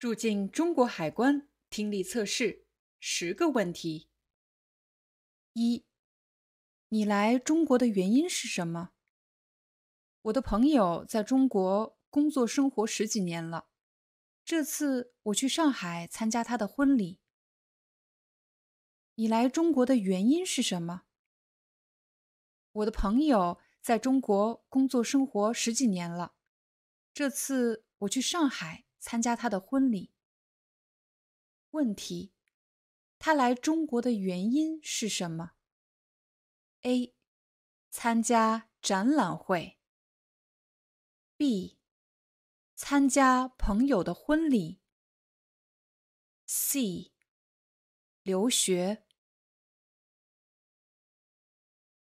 [0.00, 1.47] 入境中国海关。
[1.70, 2.66] 听力测试
[2.98, 4.08] 十个问题：
[5.52, 5.84] 一，
[6.88, 8.90] 你来中国的原因是什么？
[10.22, 13.68] 我的朋友在中国工作生活十几年了，
[14.44, 17.20] 这次我去上海参加他的婚礼。
[19.16, 21.02] 你来中国的原因是什么？
[22.72, 26.34] 我的朋友在中国工作生活十几年了，
[27.12, 30.12] 这次我去上海参加他的婚礼。
[31.78, 32.32] 问题：
[33.20, 35.52] 他来中国的原因是什么
[36.82, 37.14] ？A.
[37.88, 39.78] 参加展览会。
[41.36, 41.78] B.
[42.74, 44.80] 参加朋友的婚礼。
[46.46, 47.12] C.
[48.22, 49.06] 留学。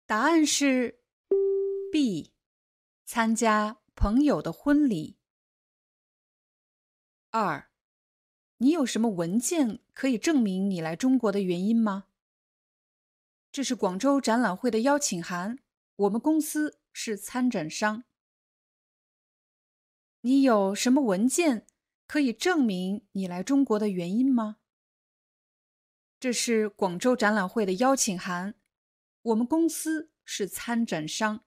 [0.08, 1.04] 答案是
[1.92, 2.34] B.
[3.06, 5.20] 参加朋友的婚礼。
[7.30, 7.69] 二。
[8.62, 12.08] 你有什么文件可以证明你来中国的原因吗？
[13.52, 15.60] 这是广州展览会的邀请函，
[15.96, 18.04] 我们公司是参展商。
[20.22, 21.66] 你有什么文件
[22.06, 24.58] 可以证明你来中国的原因吗？
[26.20, 28.56] 这是广州展览会的邀请函，
[29.22, 31.46] 我们公司是参展商。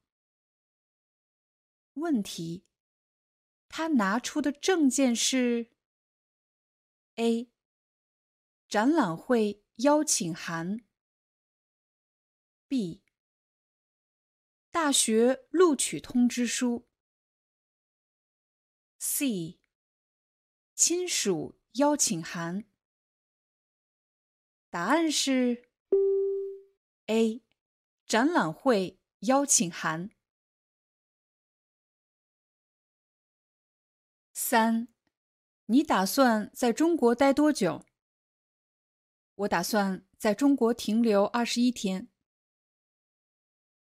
[1.93, 2.65] 问题：
[3.69, 5.72] 他拿出的证件是
[7.17, 7.51] ？A.
[8.69, 10.85] 展览会邀请函。
[12.69, 13.03] B.
[14.71, 16.89] 大学录取通知书。
[18.99, 19.61] C.
[20.75, 22.65] 亲属邀请函。
[24.71, 25.69] 答案是
[27.07, 27.43] A.
[28.07, 30.11] 展览会邀请函。
[34.33, 34.92] 三。
[35.73, 37.87] 你打算在中国待多久？
[39.37, 42.11] 我打算在中国停留二十一天。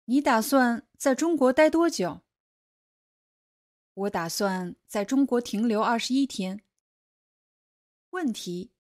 [0.05, 2.23] 你打算在中国待多久？
[3.95, 6.65] 我打算在中国停留二十一天。
[8.11, 8.71] 问题：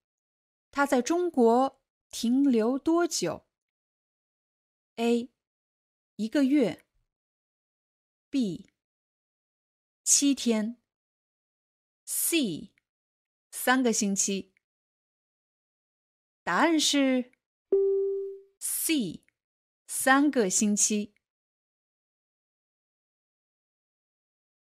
[0.70, 3.44] 他在中国停留多久
[4.94, 5.28] ？A.
[6.14, 6.84] 一个月。
[8.30, 8.70] B.
[10.04, 10.76] 七天。
[12.04, 12.71] C.
[13.64, 14.52] 三个星期，
[16.42, 17.30] 答案是
[18.58, 19.22] C，
[19.86, 21.14] 三个星期。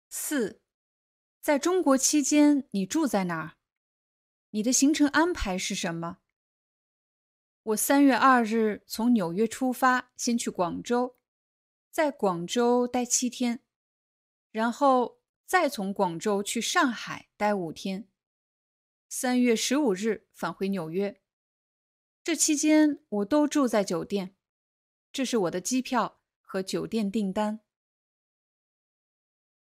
[0.07, 0.61] 四，
[1.41, 3.57] 在中国期间你住在哪儿？
[4.51, 6.19] 你的行程安排是什么？
[7.63, 11.17] 我三月二日从纽约出发，先去广州，
[11.89, 13.65] 在广州待七天，
[14.51, 18.07] 然后再从广州去上海待五天。
[19.17, 21.21] 三月十五日返回纽约，
[22.21, 24.35] 这期间我都住在酒店。
[25.13, 27.61] 这是我的机票和酒店订单。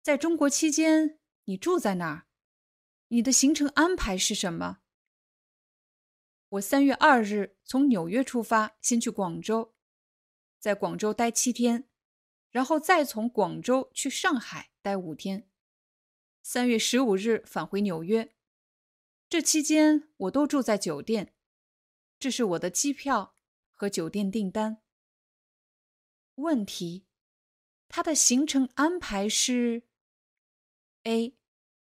[0.01, 2.28] 在中国期间，你住在哪儿？
[3.09, 4.78] 你的行程安排是什么？
[6.51, 9.74] 我三月二日从纽约出发，先去广州，
[10.61, 11.88] 在广州待七天，
[12.53, 15.51] 然后再从广州去上海待五天。
[16.45, 18.32] 三月十五日返回纽约。
[19.33, 21.35] 这期间我都住在酒店，
[22.18, 23.35] 这是我的机票
[23.70, 24.83] 和酒店订单。
[26.35, 27.07] 问题：
[27.89, 29.85] 他的行程安排是
[31.05, 31.39] ：A，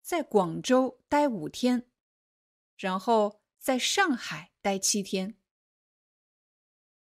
[0.01, 1.90] 在广州待五天，
[2.76, 5.36] 然后在上海待七天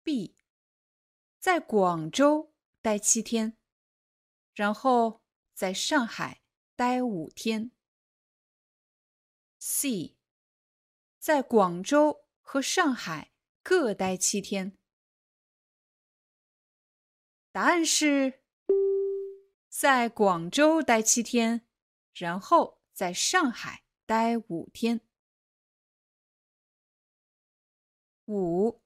[0.03, 0.33] ；B，
[1.37, 2.51] 在广州
[2.81, 3.55] 待七天，
[4.55, 5.21] 然后
[5.53, 6.41] 在上海
[6.75, 7.69] 待五天。
[9.59, 10.14] C，
[11.25, 13.31] 在广州和上海
[13.63, 14.77] 各待七天。
[17.51, 18.43] 答案是
[19.67, 21.65] 在广州待七天，
[22.13, 25.01] 然后在上海待五天。
[28.25, 28.83] 五，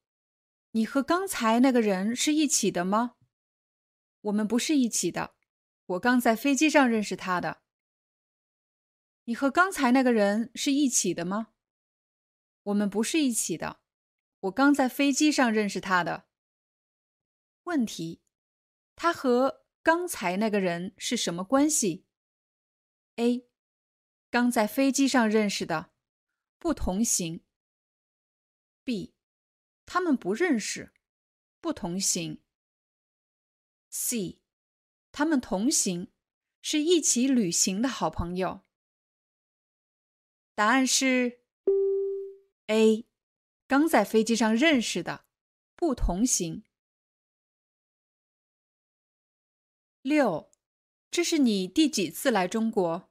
[0.71, 3.17] 你和刚才那个人是一起的吗？
[4.21, 5.35] 我们不是一起的，
[5.87, 7.63] 我刚在飞机上认识他的。
[9.25, 11.49] 你和刚才那个人是一起的吗？
[12.69, 13.79] 我们不是一起的，
[14.41, 16.27] 我刚在飞机上认识他的。
[17.63, 18.21] 问题。
[18.95, 22.05] 他和刚才那个人是什么关系
[23.15, 23.47] ？A.
[24.29, 25.91] 刚在飞机上认识的，
[26.57, 27.45] 不同行。
[28.83, 29.15] B.
[29.85, 30.93] 他们不认识，
[31.61, 32.43] 不同行。
[33.89, 34.41] C.
[35.13, 36.11] 他们同行，
[36.61, 38.65] 是一起旅行的好朋友。
[40.53, 41.39] 答案是
[42.69, 43.07] A.
[43.65, 45.25] 刚在飞机上认识的，
[45.75, 46.63] 不同行。
[50.03, 50.51] 六，
[51.09, 53.09] 这是你第几次来中国？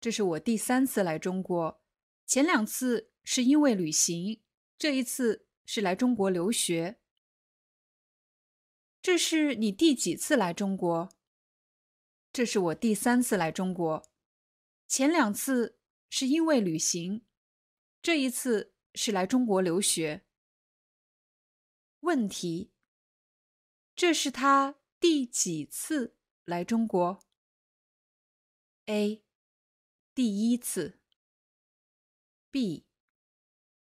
[0.00, 1.80] 这是我第三次来中国，
[2.26, 4.42] 前两次是因为旅行，
[4.76, 6.98] 这一次是来中国留学。
[9.00, 11.08] 这是你第几次来中国？
[12.32, 14.10] 这是我第三次来中国，
[14.88, 15.78] 前两次
[16.08, 17.24] 是因为旅行，
[18.02, 20.24] 这一次是来中国留学。
[22.00, 22.72] 问题，
[23.94, 24.76] 这是他。
[24.98, 27.24] 第几次来中国
[28.84, 29.24] ？A.
[30.14, 31.00] 第一次。
[32.50, 32.86] B.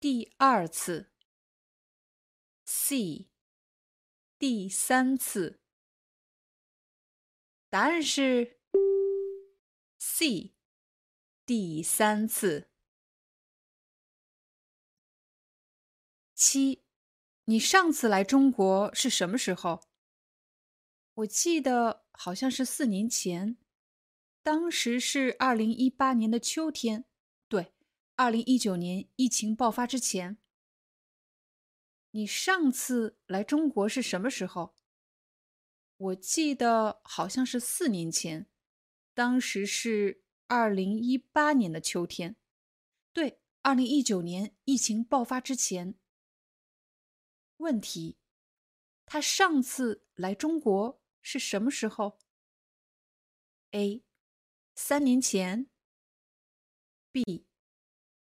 [0.01, 1.13] 第二次。
[2.65, 3.29] C.
[4.39, 5.61] 第三次。
[7.69, 8.61] 答案是
[9.99, 10.55] C.
[11.45, 12.74] 第三次。
[16.47, 16.83] 七，
[17.47, 19.81] 你上次来中国是什么时候？
[21.15, 23.57] 我记得好像是四年前，
[24.43, 27.07] 当时是二零一八年的秋天，
[27.49, 27.73] 对，
[28.17, 30.37] 二零一九年疫情爆发之前。
[32.11, 34.75] 你上次来中国是什么时候？
[35.97, 38.47] 我记得好像是四年前，
[39.15, 42.37] 当时是二零一八年的秋天，
[43.15, 45.95] 对，二零一九年疫情爆发之前。
[47.65, 48.19] 问题，
[49.07, 51.01] 他上次来中国。
[51.27, 52.19] 是什么时候
[53.71, 54.05] ？A.
[54.75, 55.71] 三年前。
[57.11, 57.47] B.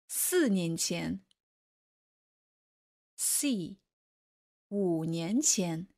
[0.07, 1.25] 四年前。
[3.17, 3.79] C.
[4.69, 5.89] 五年前。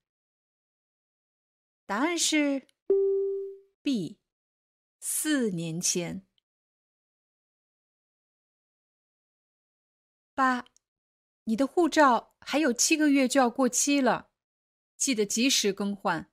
[1.84, 2.68] 答案是
[3.82, 4.20] B.
[5.00, 6.24] 四年前。
[10.34, 10.64] 八，
[11.42, 14.30] 你的护照还有七个月就要过期了，
[14.96, 16.30] 记得及时更换。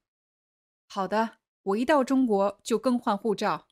[0.88, 3.68] 好的，我一到中国就更换护照。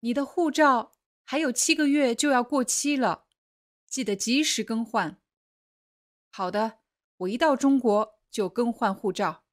[0.00, 0.92] 你的护照
[1.24, 3.26] 还有七个月就要过期了，
[3.86, 5.20] 记得及时更换。
[6.30, 6.80] 好的，
[7.18, 9.44] 我一到中国就更换护照。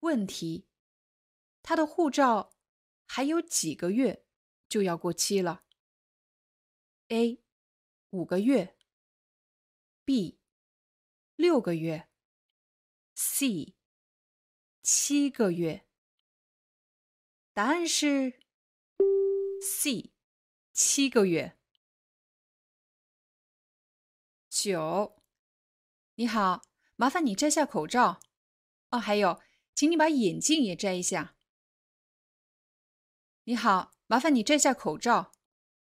[0.00, 0.66] 问题：
[1.62, 2.54] 他的护照
[3.06, 4.24] 还有几个月
[4.68, 5.64] 就要过期了
[7.08, 7.42] ？A.
[8.10, 8.76] 五个月。
[10.10, 10.40] B.
[11.36, 12.08] 六个月。
[13.14, 13.76] C.
[14.82, 15.86] 七个月，
[17.52, 18.40] 答案是
[19.62, 20.10] C，
[20.72, 21.56] 七个月。
[24.48, 25.22] 九，
[26.16, 26.62] 你好，
[26.96, 28.18] 麻烦你摘下口罩。
[28.90, 29.40] 哦，还有，
[29.76, 31.36] 请你把眼镜也摘一下。
[33.44, 35.30] 你好，麻烦你摘下口罩。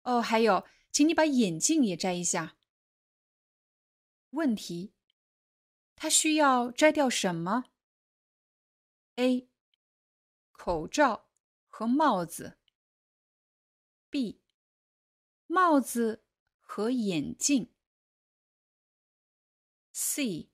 [0.03, 2.55] 哦，还有，请你把眼镜也摘一下。
[4.34, 4.93] 问题，
[5.95, 7.65] 他需要摘掉什么
[9.15, 9.47] ？A.
[10.51, 11.29] 口罩
[11.67, 12.57] 和帽子。
[14.09, 14.41] B.
[15.45, 16.25] 帽子
[16.59, 17.73] 和眼镜。
[19.91, 20.49] C.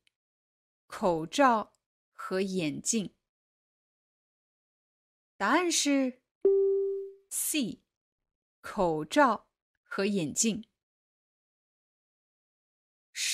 [0.87, 1.73] 口罩
[2.11, 3.15] 和眼镜。
[5.37, 6.21] 答案是
[7.29, 7.81] C.
[8.59, 9.47] 口罩
[9.83, 10.68] 和眼镜。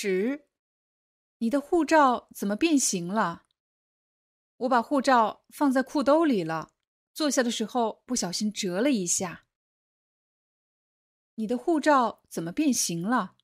[0.08, 0.46] 十，
[1.40, 3.48] 你的护照怎么变形了？
[4.58, 6.74] 我把护照放在裤兜里了，
[7.12, 9.48] 坐下的时候不小心折了一下。
[11.34, 13.36] 你的护照怎么变形了？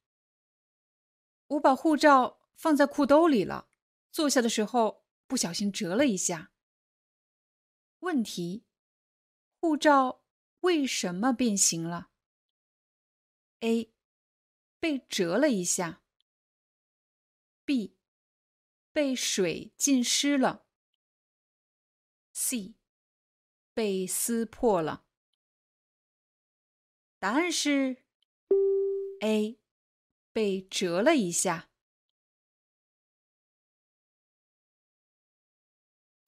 [1.48, 3.68] 我把护照放在裤兜里了，
[4.12, 6.52] 坐下的时候不小心折了一下。
[8.02, 8.68] 问题：
[9.60, 10.22] 护照
[10.60, 12.12] 为什么变形了
[13.62, 13.92] ？A.
[14.80, 16.01] 被折了一下。
[17.72, 17.96] B.
[18.92, 20.66] 被水浸湿了。
[22.34, 22.76] C.
[23.74, 25.06] 被撕破了。
[27.18, 28.04] 答案是
[29.22, 29.58] A，
[30.34, 31.70] 被折了一下。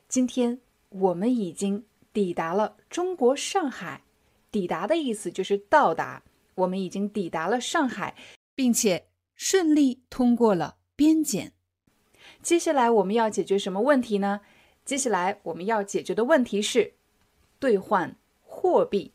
[0.08, 4.06] 今天我们已经抵达了中国上海，
[4.50, 6.24] 抵达的意思就是到达。
[6.56, 8.16] 我们已经抵达了上海，
[8.56, 11.54] 并且顺利通过了边检。
[12.42, 14.42] 接下来我们要解决什么问题呢？
[14.86, 16.94] 接下来我们要解决的问题是
[17.60, 19.12] 兑换货币。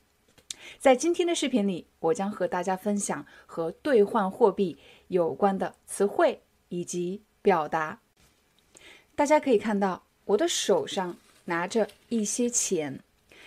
[0.79, 8.01] 在今天的视频里，我将和大家分享和兑换货币有关的词汇以及表达。
[9.15, 11.17] 大家可以看到，我的手上
[11.47, 13.03] 拿着一些钱，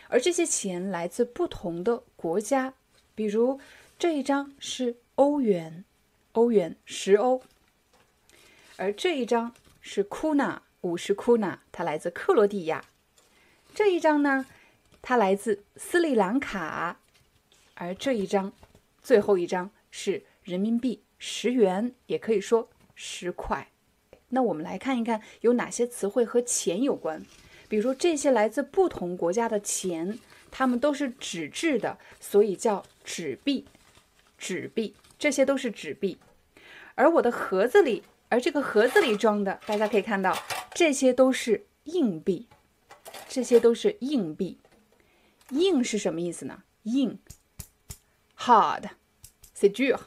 [0.08, 2.74] 而这些钱来自不同的国家。
[3.14, 3.60] 比如
[4.00, 5.86] 这一张是欧元，
[6.32, 7.40] 欧元十欧；
[8.82, 12.84] 而这一张是库纳，五十库纳，它来自克罗地亚。
[13.76, 14.48] 这一张呢，
[15.04, 17.00] 它来自斯里兰卡。
[17.76, 18.52] 而这一张，
[19.04, 23.68] 最后一张是人民币十元，也可以说十块。
[24.30, 27.24] 那我们来看一看有哪些词汇和钱有关。
[27.70, 30.18] 比如说这些来自不同国家的钱，
[30.50, 33.68] 它们都是纸质的，所以叫纸币。
[34.40, 36.18] 纸币，这些都是纸币。
[36.96, 38.02] 而我的盒子里，
[38.32, 40.34] 而这个盒子里装的，大家可以看到，
[40.74, 42.48] 这些都是硬币。
[43.28, 44.58] 这些都是硬币。
[45.50, 46.64] 硬是什么意思呢？
[46.84, 47.20] 硬。
[48.38, 48.92] Hard,
[49.54, 50.00] c'est dur.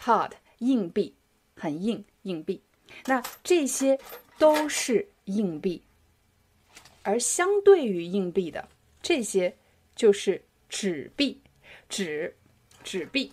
[0.00, 1.14] Hard，硬币，
[1.54, 2.60] 很硬，硬币。
[3.06, 4.00] 那这些
[4.36, 5.84] 都是硬币，
[7.04, 8.68] 而相对于硬币的
[9.00, 9.56] 这些
[9.94, 11.40] 就是纸币，
[11.88, 12.34] 纸，
[12.82, 13.32] 纸币。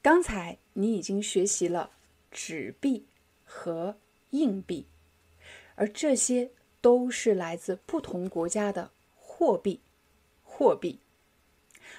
[0.00, 1.90] 刚才你已经学习了
[2.32, 3.06] 纸币
[3.44, 3.96] 和
[4.30, 4.86] 硬币，
[5.76, 9.80] 而这些都是来自不同国家的货币，
[10.42, 10.98] 货币。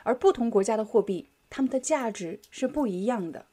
[0.02, 3.46] 而不同国家的货币，它们的价值是不一样的。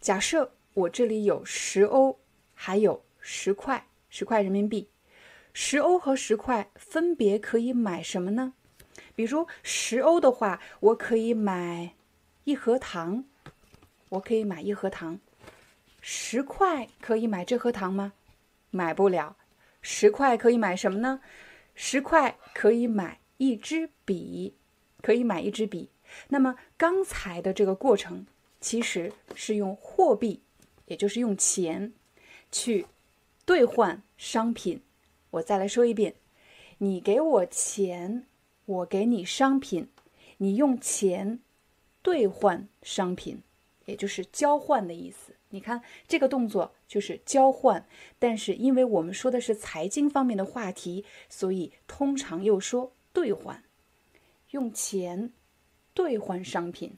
[0.00, 2.18] 假设我这里有十欧，
[2.54, 4.88] 还有十块，十块人民币，
[5.52, 8.54] 十欧和十块分别可以买什么呢？
[9.14, 11.94] 比如十欧的话，我可以买
[12.44, 13.24] 一盒糖，
[14.08, 15.20] 我可以买一盒糖。
[16.02, 18.12] 十块可以买这盒糖吗？
[18.70, 19.38] 买不了。
[19.80, 21.20] 十块可以买什么呢？
[21.74, 24.54] 十块可以买一支笔。
[25.00, 25.88] 可以买一支笔。
[26.28, 28.24] 那么刚才的这个过程
[28.60, 30.40] 其实是用货币，
[30.86, 31.92] 也就是用钱
[32.52, 32.86] 去
[33.44, 34.80] 兑换商品。
[35.30, 36.14] 我再来说一遍：
[36.78, 38.26] 你给我钱，
[38.64, 39.88] 我给你商品，
[40.36, 41.40] 你用钱
[42.00, 43.42] 兑换商品，
[43.86, 45.31] 也就是交换的意思。
[45.52, 47.86] 你看这个动作就是交换，
[48.18, 53.62] 但是因为我们说的是财经方面的话题，所以通常又说兑换。
[54.50, 55.32] 用钱
[55.94, 56.96] 兑换商品，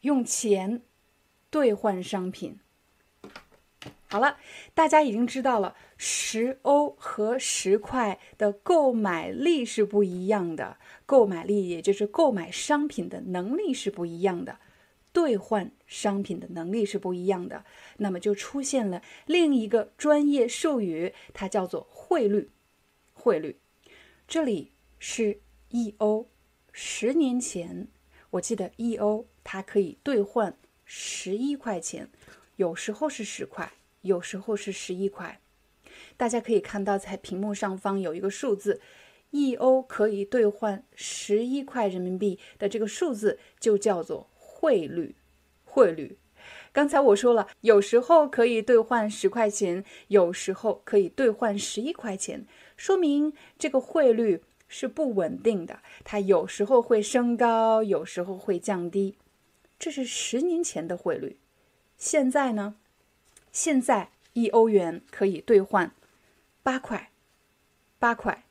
[0.00, 0.82] 用钱
[1.50, 2.58] 兑换商品。
[4.08, 4.38] 好了，
[4.74, 14.60] 大家已经知道了，十欧和十块的购买力是不一样的，购买力也就是购买商品的能力是不一样的，
[15.14, 17.64] 兑换商品的能力是不一样的。
[17.98, 22.50] 那么就出现了另一个专业术语，它叫做汇率，
[23.14, 23.58] 汇率。
[24.26, 25.40] 这里是
[25.70, 26.26] E 欧，
[26.72, 27.86] 十年前，
[28.30, 32.10] 我记得 E 欧它可以兑换十一块钱，
[32.56, 35.40] 有时候是十块，有时候是十一块。
[36.16, 38.80] 大家可以看到，在屏幕上方有一个数字
[39.30, 44.28] ，，E 欧可以兑换十一块人民币的这个数字就叫做
[44.64, 45.14] 汇率，
[45.66, 46.16] 汇率。
[46.72, 52.46] 刚才我说了，有时候可以兑换十块钱，有时候可以兑换十一块钱。
[52.78, 59.18] 说明这个汇率是不稳定的，它有时候会升高，有时候会降低。
[59.78, 61.36] 这是十年前的汇率，
[61.98, 62.76] 现在呢？
[63.52, 65.92] 现在一欧元可以兑换
[66.62, 67.10] 八块，
[67.98, 68.46] 八块，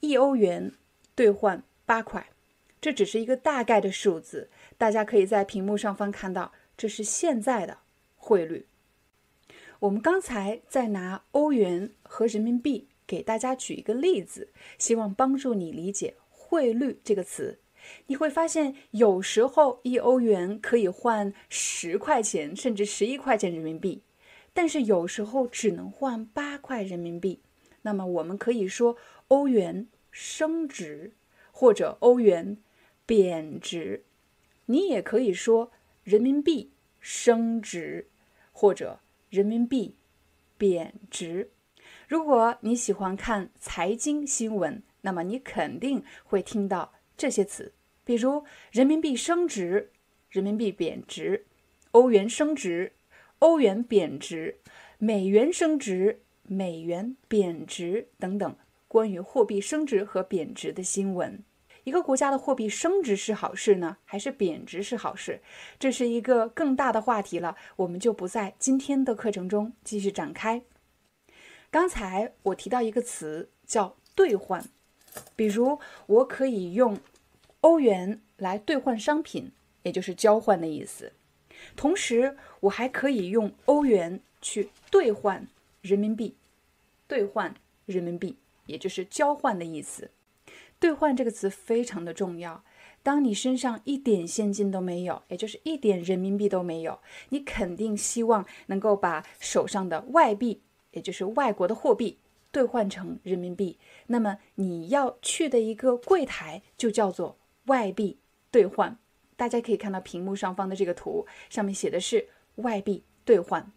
[0.00, 0.72] 一欧元
[1.14, 2.30] 兑换八块，
[2.80, 4.48] 这只是一个大概的数字，
[4.78, 7.78] 大家可以在屏幕上方看到，这是现在的
[8.16, 8.66] 汇率。
[9.80, 12.88] 我们刚才在拿欧元和人民币。
[13.06, 14.48] 给大家举一个例子，
[14.78, 17.58] 希望帮助你理解“汇率”这个词。
[18.06, 24.00] 你会发现，有时候一欧元可以换十块钱，甚至十一块钱人民币，
[24.54, 27.40] 但是有时候只能换八块人民币。
[27.82, 28.96] 那么我们可以说
[29.28, 31.12] 欧元升值
[31.52, 32.56] 或者欧元
[33.04, 34.02] 贬值。
[34.66, 35.70] 你也可以说
[36.02, 38.08] 人民币升值
[38.52, 39.00] 或者
[39.30, 39.94] 人民币
[40.56, 41.50] 贬值。
[42.08, 47.72] 如果你喜欢看财经新闻，那么你肯定会听到这些词，
[48.04, 49.90] 比如人民币升值、
[50.30, 51.44] 人民币贬值、
[51.92, 52.92] 欧元升值、
[53.40, 54.58] 欧元贬值、
[54.98, 58.56] 美元升值、美元贬值等等
[58.88, 61.42] 关于货币升值和贬值的新闻。
[61.84, 65.40] 一个国家的货币升值是好事呢，还是贬值是好事？
[65.78, 70.62] 这是一个更大的话题了，我们就不在今天的课程中继续展开。
[71.70, 74.64] 刚才我提到一个词叫兑换。
[75.36, 76.98] 比如，我可以用
[77.60, 81.12] 欧元来兑换商品，也就是交换的意思。
[81.76, 85.46] 同时，我还可以用欧元去兑换
[85.82, 86.34] 人民币，
[87.06, 87.54] 兑换
[87.86, 90.10] 人民币，也就是交换的意思。
[90.84, 92.62] 兑换这个词非常的重要。
[93.02, 100.60] 当你身上一点现金都没有，也就是一点人民币都没有，你肯定希望能够把手上的外币，
[100.90, 102.18] 也就是外国的货币。
[102.52, 103.78] 兑换成人民币，
[104.08, 108.18] 那么你要去的一个柜台就叫做外币
[108.50, 108.98] 兑换。
[109.36, 113.72] 大家可以看到屏幕上方的这个图，上面写的是外币兑换。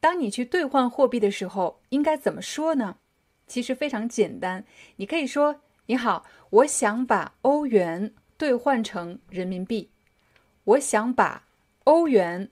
[0.00, 2.98] 当你去兑换货币的时候，应该怎么说呢？
[3.46, 4.66] 其实非常简单，
[4.96, 9.88] 你可以说：“你好，我想把欧元兑换成人民币。”
[10.64, 11.46] 我想把
[11.84, 12.50] 欧元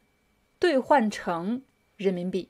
[0.59, 1.61] 兑换成
[1.99, 2.49] 人民币。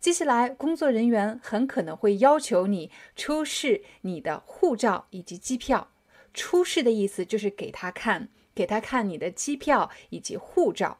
[0.00, 5.86] 接下来，工作人员很可能会要求你出示你的护照以及机票。
[6.32, 10.98] 出示的意思就是给他看，给他看你的机票以及护照。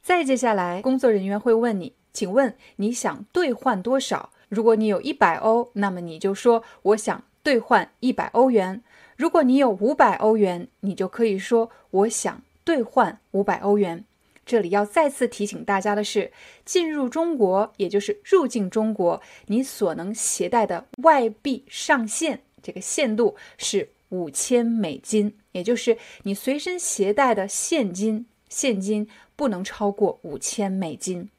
[0.00, 4.32] 再接下来，工作人员会问你，请问你想兑换多少？
[4.48, 8.82] 如果你有一百欧，那么你就说我想兑换一百欧元。
[9.16, 14.04] 如果你有五百欧元，你就可以说我想兑换五百欧元。
[14.46, 16.32] 这里要再次提醒大家的是，
[16.64, 31.30] 进入中国，也就是入境中国，你所能携带的外币上限，这个限度是五千美金，也就是你随身携带的现金，现金不能超过五千美金。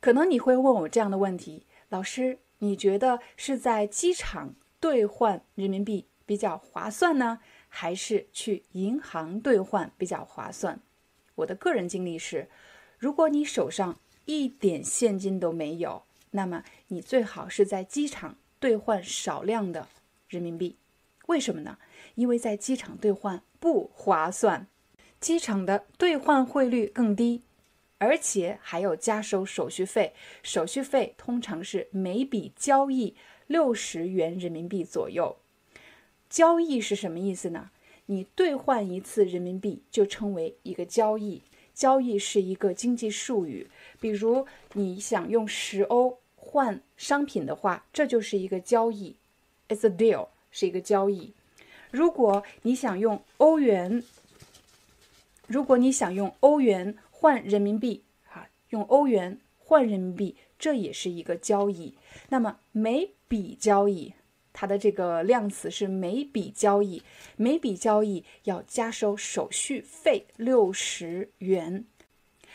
[0.00, 10.80] 可能你会问我这样的问题：老师，你觉得是在机场兑换人民币比较划算呢，还是去银行兑换比较划算？
[11.36, 12.48] 我的个人经历是，
[12.98, 19.88] 如果你手上一点现金都没有，那么你最好是在机场兑换少量的
[20.28, 20.76] 人民币。
[21.26, 21.78] 为什么呢？
[22.14, 24.66] 因为在机场兑换不划算，
[25.20, 27.42] 机场的兑换汇率更低，
[27.98, 30.12] 而且还要加收手续费。
[30.42, 33.14] 手续费通常是每笔交易
[33.46, 35.36] 六十元人民币左右。
[36.28, 37.70] 交易是什么意思呢？
[38.06, 41.42] 你兑换一次人民币就称为一个交易，
[41.74, 43.68] 交易是一个经济术语。
[44.00, 49.16] 比如你想用十欧换商品的话，这就是一个交易
[49.68, 51.32] ，it's a deal，是一个交易。
[51.90, 54.02] 如果你想用欧元，
[55.46, 56.96] 如果你想用欧元
[57.26, 61.98] 换人民币，哈，用欧元换人民币，这也是一个交易。
[62.28, 64.14] 那么每笔交易。
[64.52, 67.02] 它的这个量词是每笔交易，
[67.36, 71.84] 每笔交易要加收手续费六十元。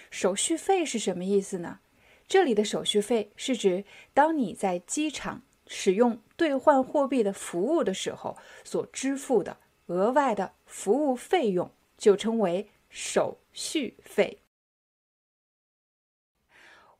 [0.09, 1.81] 手续费是什么意思呢？
[2.25, 9.57] 这里的手续费是指当你在机场使用兑换货币的服务的时候所支付的
[9.87, 14.37] 额外的服务费用，就称为手续费。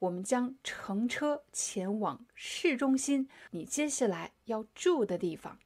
[0.02, 5.60] 我们将乘车前往市中心，你接下来要住的地方。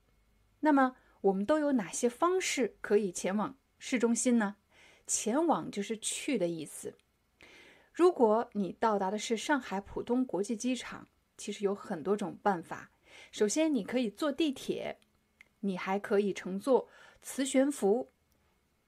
[0.60, 4.58] 那么，我们都有哪些方式可以前往市中心呢？
[5.08, 6.96] 前往就是去的意思。
[7.94, 11.08] 如果你到达的是上海浦东国际机场，
[11.38, 12.92] 其实有很多种办法。
[13.32, 15.00] 首先，你可以坐地铁，
[15.62, 16.90] 你还可以乘坐
[17.22, 18.12] 磁悬浮，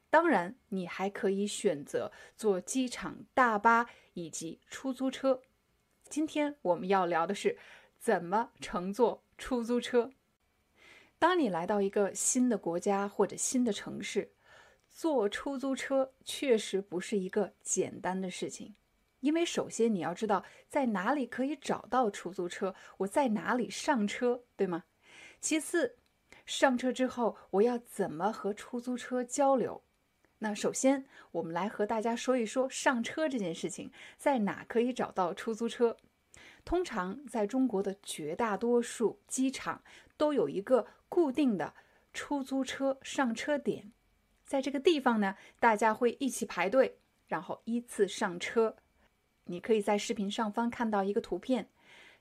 [0.10, 3.90] 当然，你还可以选择坐机场大巴。
[4.18, 5.40] 以及出租车。
[6.10, 7.56] 今天我们要聊的是
[8.00, 10.12] 怎么乘坐出租车。
[11.20, 14.32] 当你来到一个新的国家或者新的城市，
[14.90, 18.76] 坐出租车确实不是一个简单的事情。
[19.20, 24.84] 因为首先你要知道在哪里可以找到出租车，我在哪里上车，对吗？
[25.40, 25.96] 其次，
[26.48, 29.84] 上车之后我要怎么和出租车交流？
[30.40, 35.98] 那首先，我们来和大家说一说上车这件事情，在哪可以找到出租车？
[36.64, 39.84] 通常在中国的绝大多数机场
[40.16, 41.74] 都有一个固定的
[42.14, 43.92] 出租车上车点，
[44.46, 48.76] 在这个地方呢，大家会一起排队，然后依次上车。
[49.46, 51.70] 你可以在视频上方看到一个图片，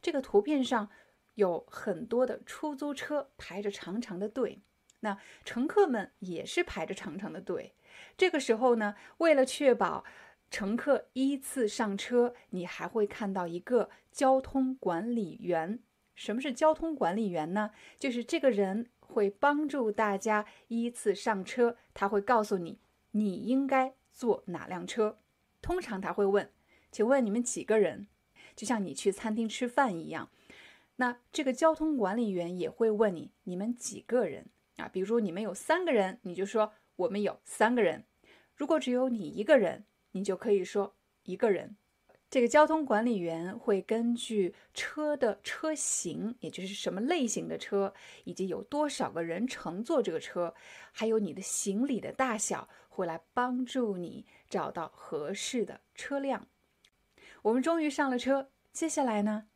[0.01, 0.89] 这个图片上
[1.35, 4.63] 有很多的出租车排着长长的队，
[5.01, 7.75] 那乘客们也是排着长长的队。
[8.17, 10.05] 这个时候呢，为了确保
[10.51, 15.81] 乘客依次上车，你还会看到一个交通管理员。
[16.15, 17.73] 什么是交通管理员呢？
[17.99, 22.79] 就是这个人会帮助大家依次上车，他会告诉你
[23.11, 25.19] 你应该坐哪辆车。
[25.61, 26.51] 通常他会问
[26.91, 28.07] ：“请问你们几个人？”
[28.57, 30.31] 就像你去餐厅吃饭一样，
[30.97, 38.05] 那这个交通管理员也会问你：“你们几个人？”啊，比如说你们有三个人，你就说：“我们有三个人。”
[38.57, 41.77] 如果只有你一个人，你就可以说一个人。
[42.29, 47.95] 这个交通管理员会根据车的车型，也就是什么类型的车，
[48.25, 50.53] 以及有多少个人乘坐这个车，
[50.91, 56.49] 还有你的行李的大小，会来帮助你找到合适的车辆。
[57.43, 59.47] 我们终于上了车，接下来呢？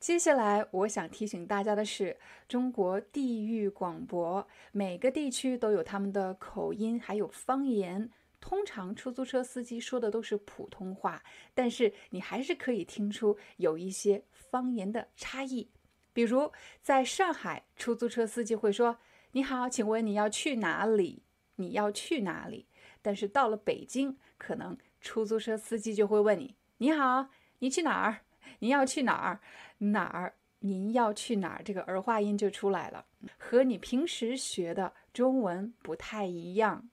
[0.00, 8.08] 接下来我想提醒大家的是，中国地域广博，每个地区都有他们的口音，还有方言。
[8.40, 15.68] 通常出租车司机说的都是普通话，但是你还是可以听出有一些方言的差异。
[16.12, 18.98] 比如在上海，出租车司机会说
[19.32, 21.24] ：“你好，请问你要去哪里？
[21.56, 22.68] 你要去哪里？”
[23.02, 28.20] 但是到了北京，可能出租车司机就会问你：“你好，你去哪儿？
[28.60, 29.40] 您要去哪儿？
[29.78, 30.34] 哪儿？
[30.60, 33.06] 您要去哪儿？”这个儿化音就出来了，
[33.38, 36.88] 和你平时学的中文不太一样。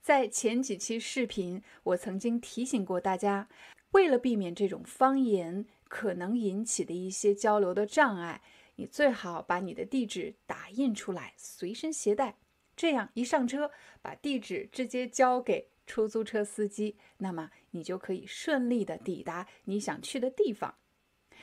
[0.00, 3.48] 在前几期视频，我曾经提醒过大家，
[3.90, 8.40] 为了避免这种方言可能引起的一些交流的障碍，
[8.76, 12.36] 你最好把你的地址打印出来，随身携带。
[12.74, 13.70] 这样一上车，
[14.00, 20.74] 把地址直接交给出租车司机，那么你就可以顺利的抵达你想去的地方。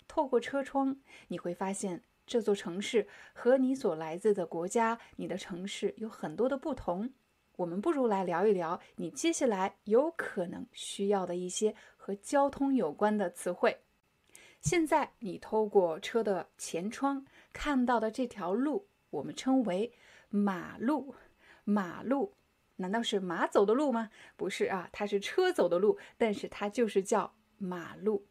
[0.07, 0.95] 透过车窗，
[1.28, 7.11] 你会发现这座城市和你所来自的国家、你的城市有很多的不同。
[7.55, 13.75] 我们不如来聊一聊你接下来有可能需要的一些和交通有关的词汇。
[14.61, 19.91] 现在你透过车的前窗看到的这条路，我们称为
[20.30, 21.15] 马路。
[21.63, 22.34] 马路
[22.78, 24.09] 难道是马走的路吗？
[24.36, 28.25] 不是啊，它是车走的路，但是它就是叫马路。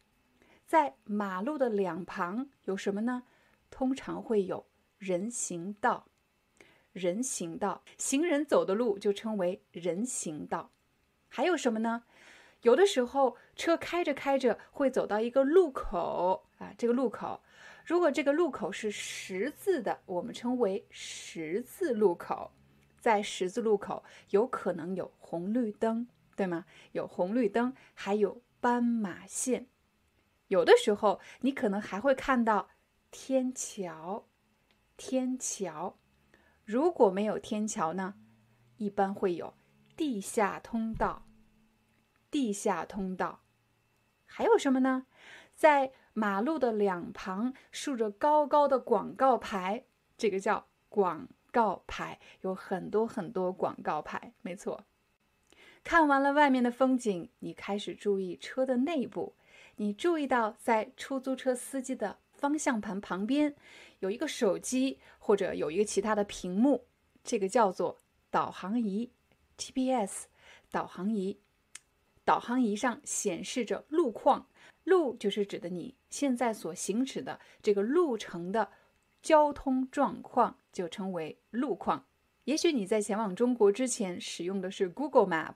[0.65, 3.23] 在马路的两旁有什么呢？
[3.69, 4.65] 通常会有
[4.97, 6.07] 人行道。
[6.93, 10.71] 人行道，行人走的路就称为人行道。
[11.29, 12.03] 还有什么呢？
[12.63, 17.43] 有的时候车开着开着会走到一个路口啊，这个路口，
[17.85, 22.51] 如果这个路口是十字的，我们称为十字路口。
[23.07, 26.65] 在十字路口有可能有红绿灯，对吗？
[26.91, 29.67] 有红绿灯，还有斑马线。
[30.49, 32.67] 有的时候你可能还会看到
[33.09, 34.27] 天桥，
[34.97, 35.97] 天桥。
[36.65, 38.15] 如果没有天桥呢，
[38.75, 39.53] 一般会有
[39.95, 41.25] 地下通道。
[42.29, 43.39] 地下通道
[44.25, 45.05] 还有什么呢？
[45.55, 49.85] 在马路的两旁竖着高高的广告牌，
[50.17, 54.33] 这个叫广告牌，有很多很多广告牌。
[54.41, 54.83] 没错，
[55.83, 59.35] 看完了外面的风景，你开始注意车的内部。
[59.77, 62.19] 你注意到，在出租车司机的。
[62.37, 63.55] 方向盘旁边
[63.97, 66.85] 有一个手机，或者有一个其他的屏幕，
[67.23, 67.97] 这个叫做
[68.29, 69.11] 导航仪
[69.57, 70.25] （GPS）。
[70.69, 71.39] 导航仪，
[72.23, 74.47] 导航仪上显示着路况，
[74.83, 78.69] 路就是指的你现在所行驶的这个路程的
[79.23, 82.05] 交通状况，就称为路况。
[82.43, 85.55] 也许你在前往中国之前使用的是 Google Map，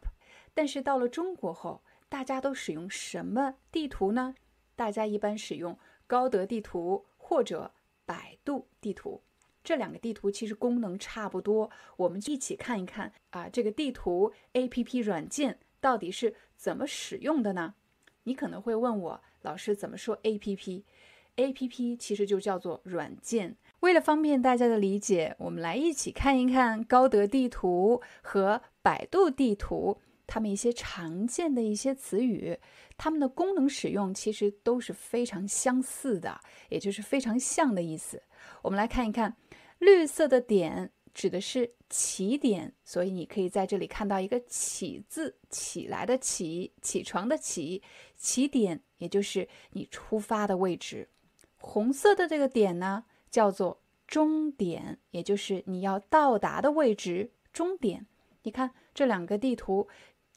[0.53, 4.36] 但是到了中国后，大家都使用什么地图呢？
[4.76, 5.78] 大家一般使用。
[6.07, 7.72] 高德地图或者
[8.05, 9.22] 百度地图，
[9.63, 11.72] 这两个地图其实功能差不多。
[11.95, 17.76] 我们一起看一看啊，这个地图 A P P 软件到底是怎么使用的呢？
[18.24, 23.55] 你可能会问我，老师怎么说 A P P？A P P 其实就叫做软件。
[23.82, 29.99] 为了方便大家的理解，我们来一起看一看高德地图和百度地图。
[30.27, 32.57] 它们一些常见的一些词语，
[32.95, 38.21] 它们的功能使用其实都是非常相似的，也就是非常像的意思。
[38.61, 39.36] 我们来看一看，
[39.79, 47.82] 绿色的点指的是起点，所以你可以在这里看到一个“起”字，起来的“起”，起床的“起”，
[48.15, 51.09] 起点也就是你出发的位置。
[51.57, 57.32] 红色的这个点呢，叫做终点，也就是你要到达的位置。
[57.51, 58.05] 终点，
[58.43, 59.88] 你看这两个地图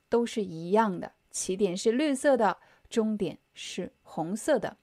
[0.08, 2.56] 都是一样的，起点是绿色的，
[2.88, 4.76] 终点是红色的。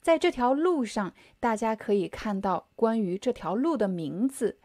[0.00, 4.58] 在这条路上，大家可以看到关于这条路的名字。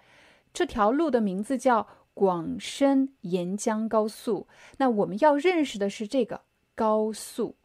[0.54, 4.48] 这条路的名字叫广深沿江高速。
[4.78, 6.42] 那我们要认识的是这个
[6.76, 7.56] 高速。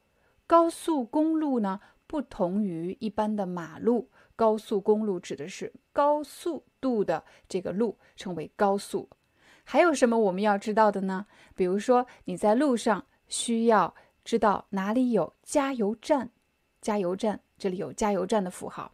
[0.46, 4.08] 高速公路呢，不同于一般的马路。
[4.38, 9.08] 高速公路指的是高速度的这个路，称为高速。
[9.64, 11.26] 还有什么我们要知道的呢？
[11.56, 16.30] 比如说你在路上需要知道哪里有加油站，
[16.80, 18.92] 加油站这里有加油站的符号。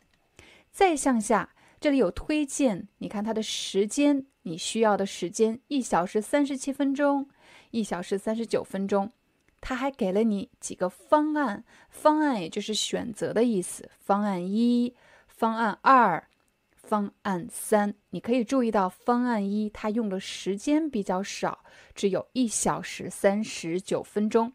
[0.73, 1.51] 再向下。
[1.81, 7.29] 这里有推荐，你看它的时间，你需要的时间一小时三十七分钟，
[7.73, 9.13] 一小时三十九分钟。
[9.61, 13.91] 它还给了你几个方案，方案也就是选择的意思。
[13.99, 14.95] 方案一、
[15.37, 16.29] 方案二、
[16.75, 24.53] 方案三，你可以注意到方案一它用的时间比较少，只有一小时三十九分钟。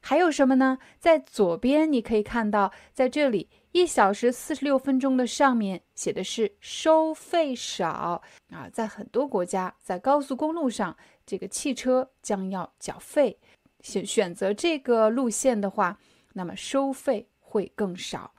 [0.00, 0.78] 还有什么呢？
[0.98, 3.48] 在左边你可以看到，在这里。
[3.72, 10.94] 一小时四十六分钟的上面写的是收费少啊，在很多国家，在高速公路上，
[11.24, 13.38] 这个汽车将要缴费。
[13.80, 15.98] 选选择这个路线的话，
[16.34, 18.34] 那么收费会更少。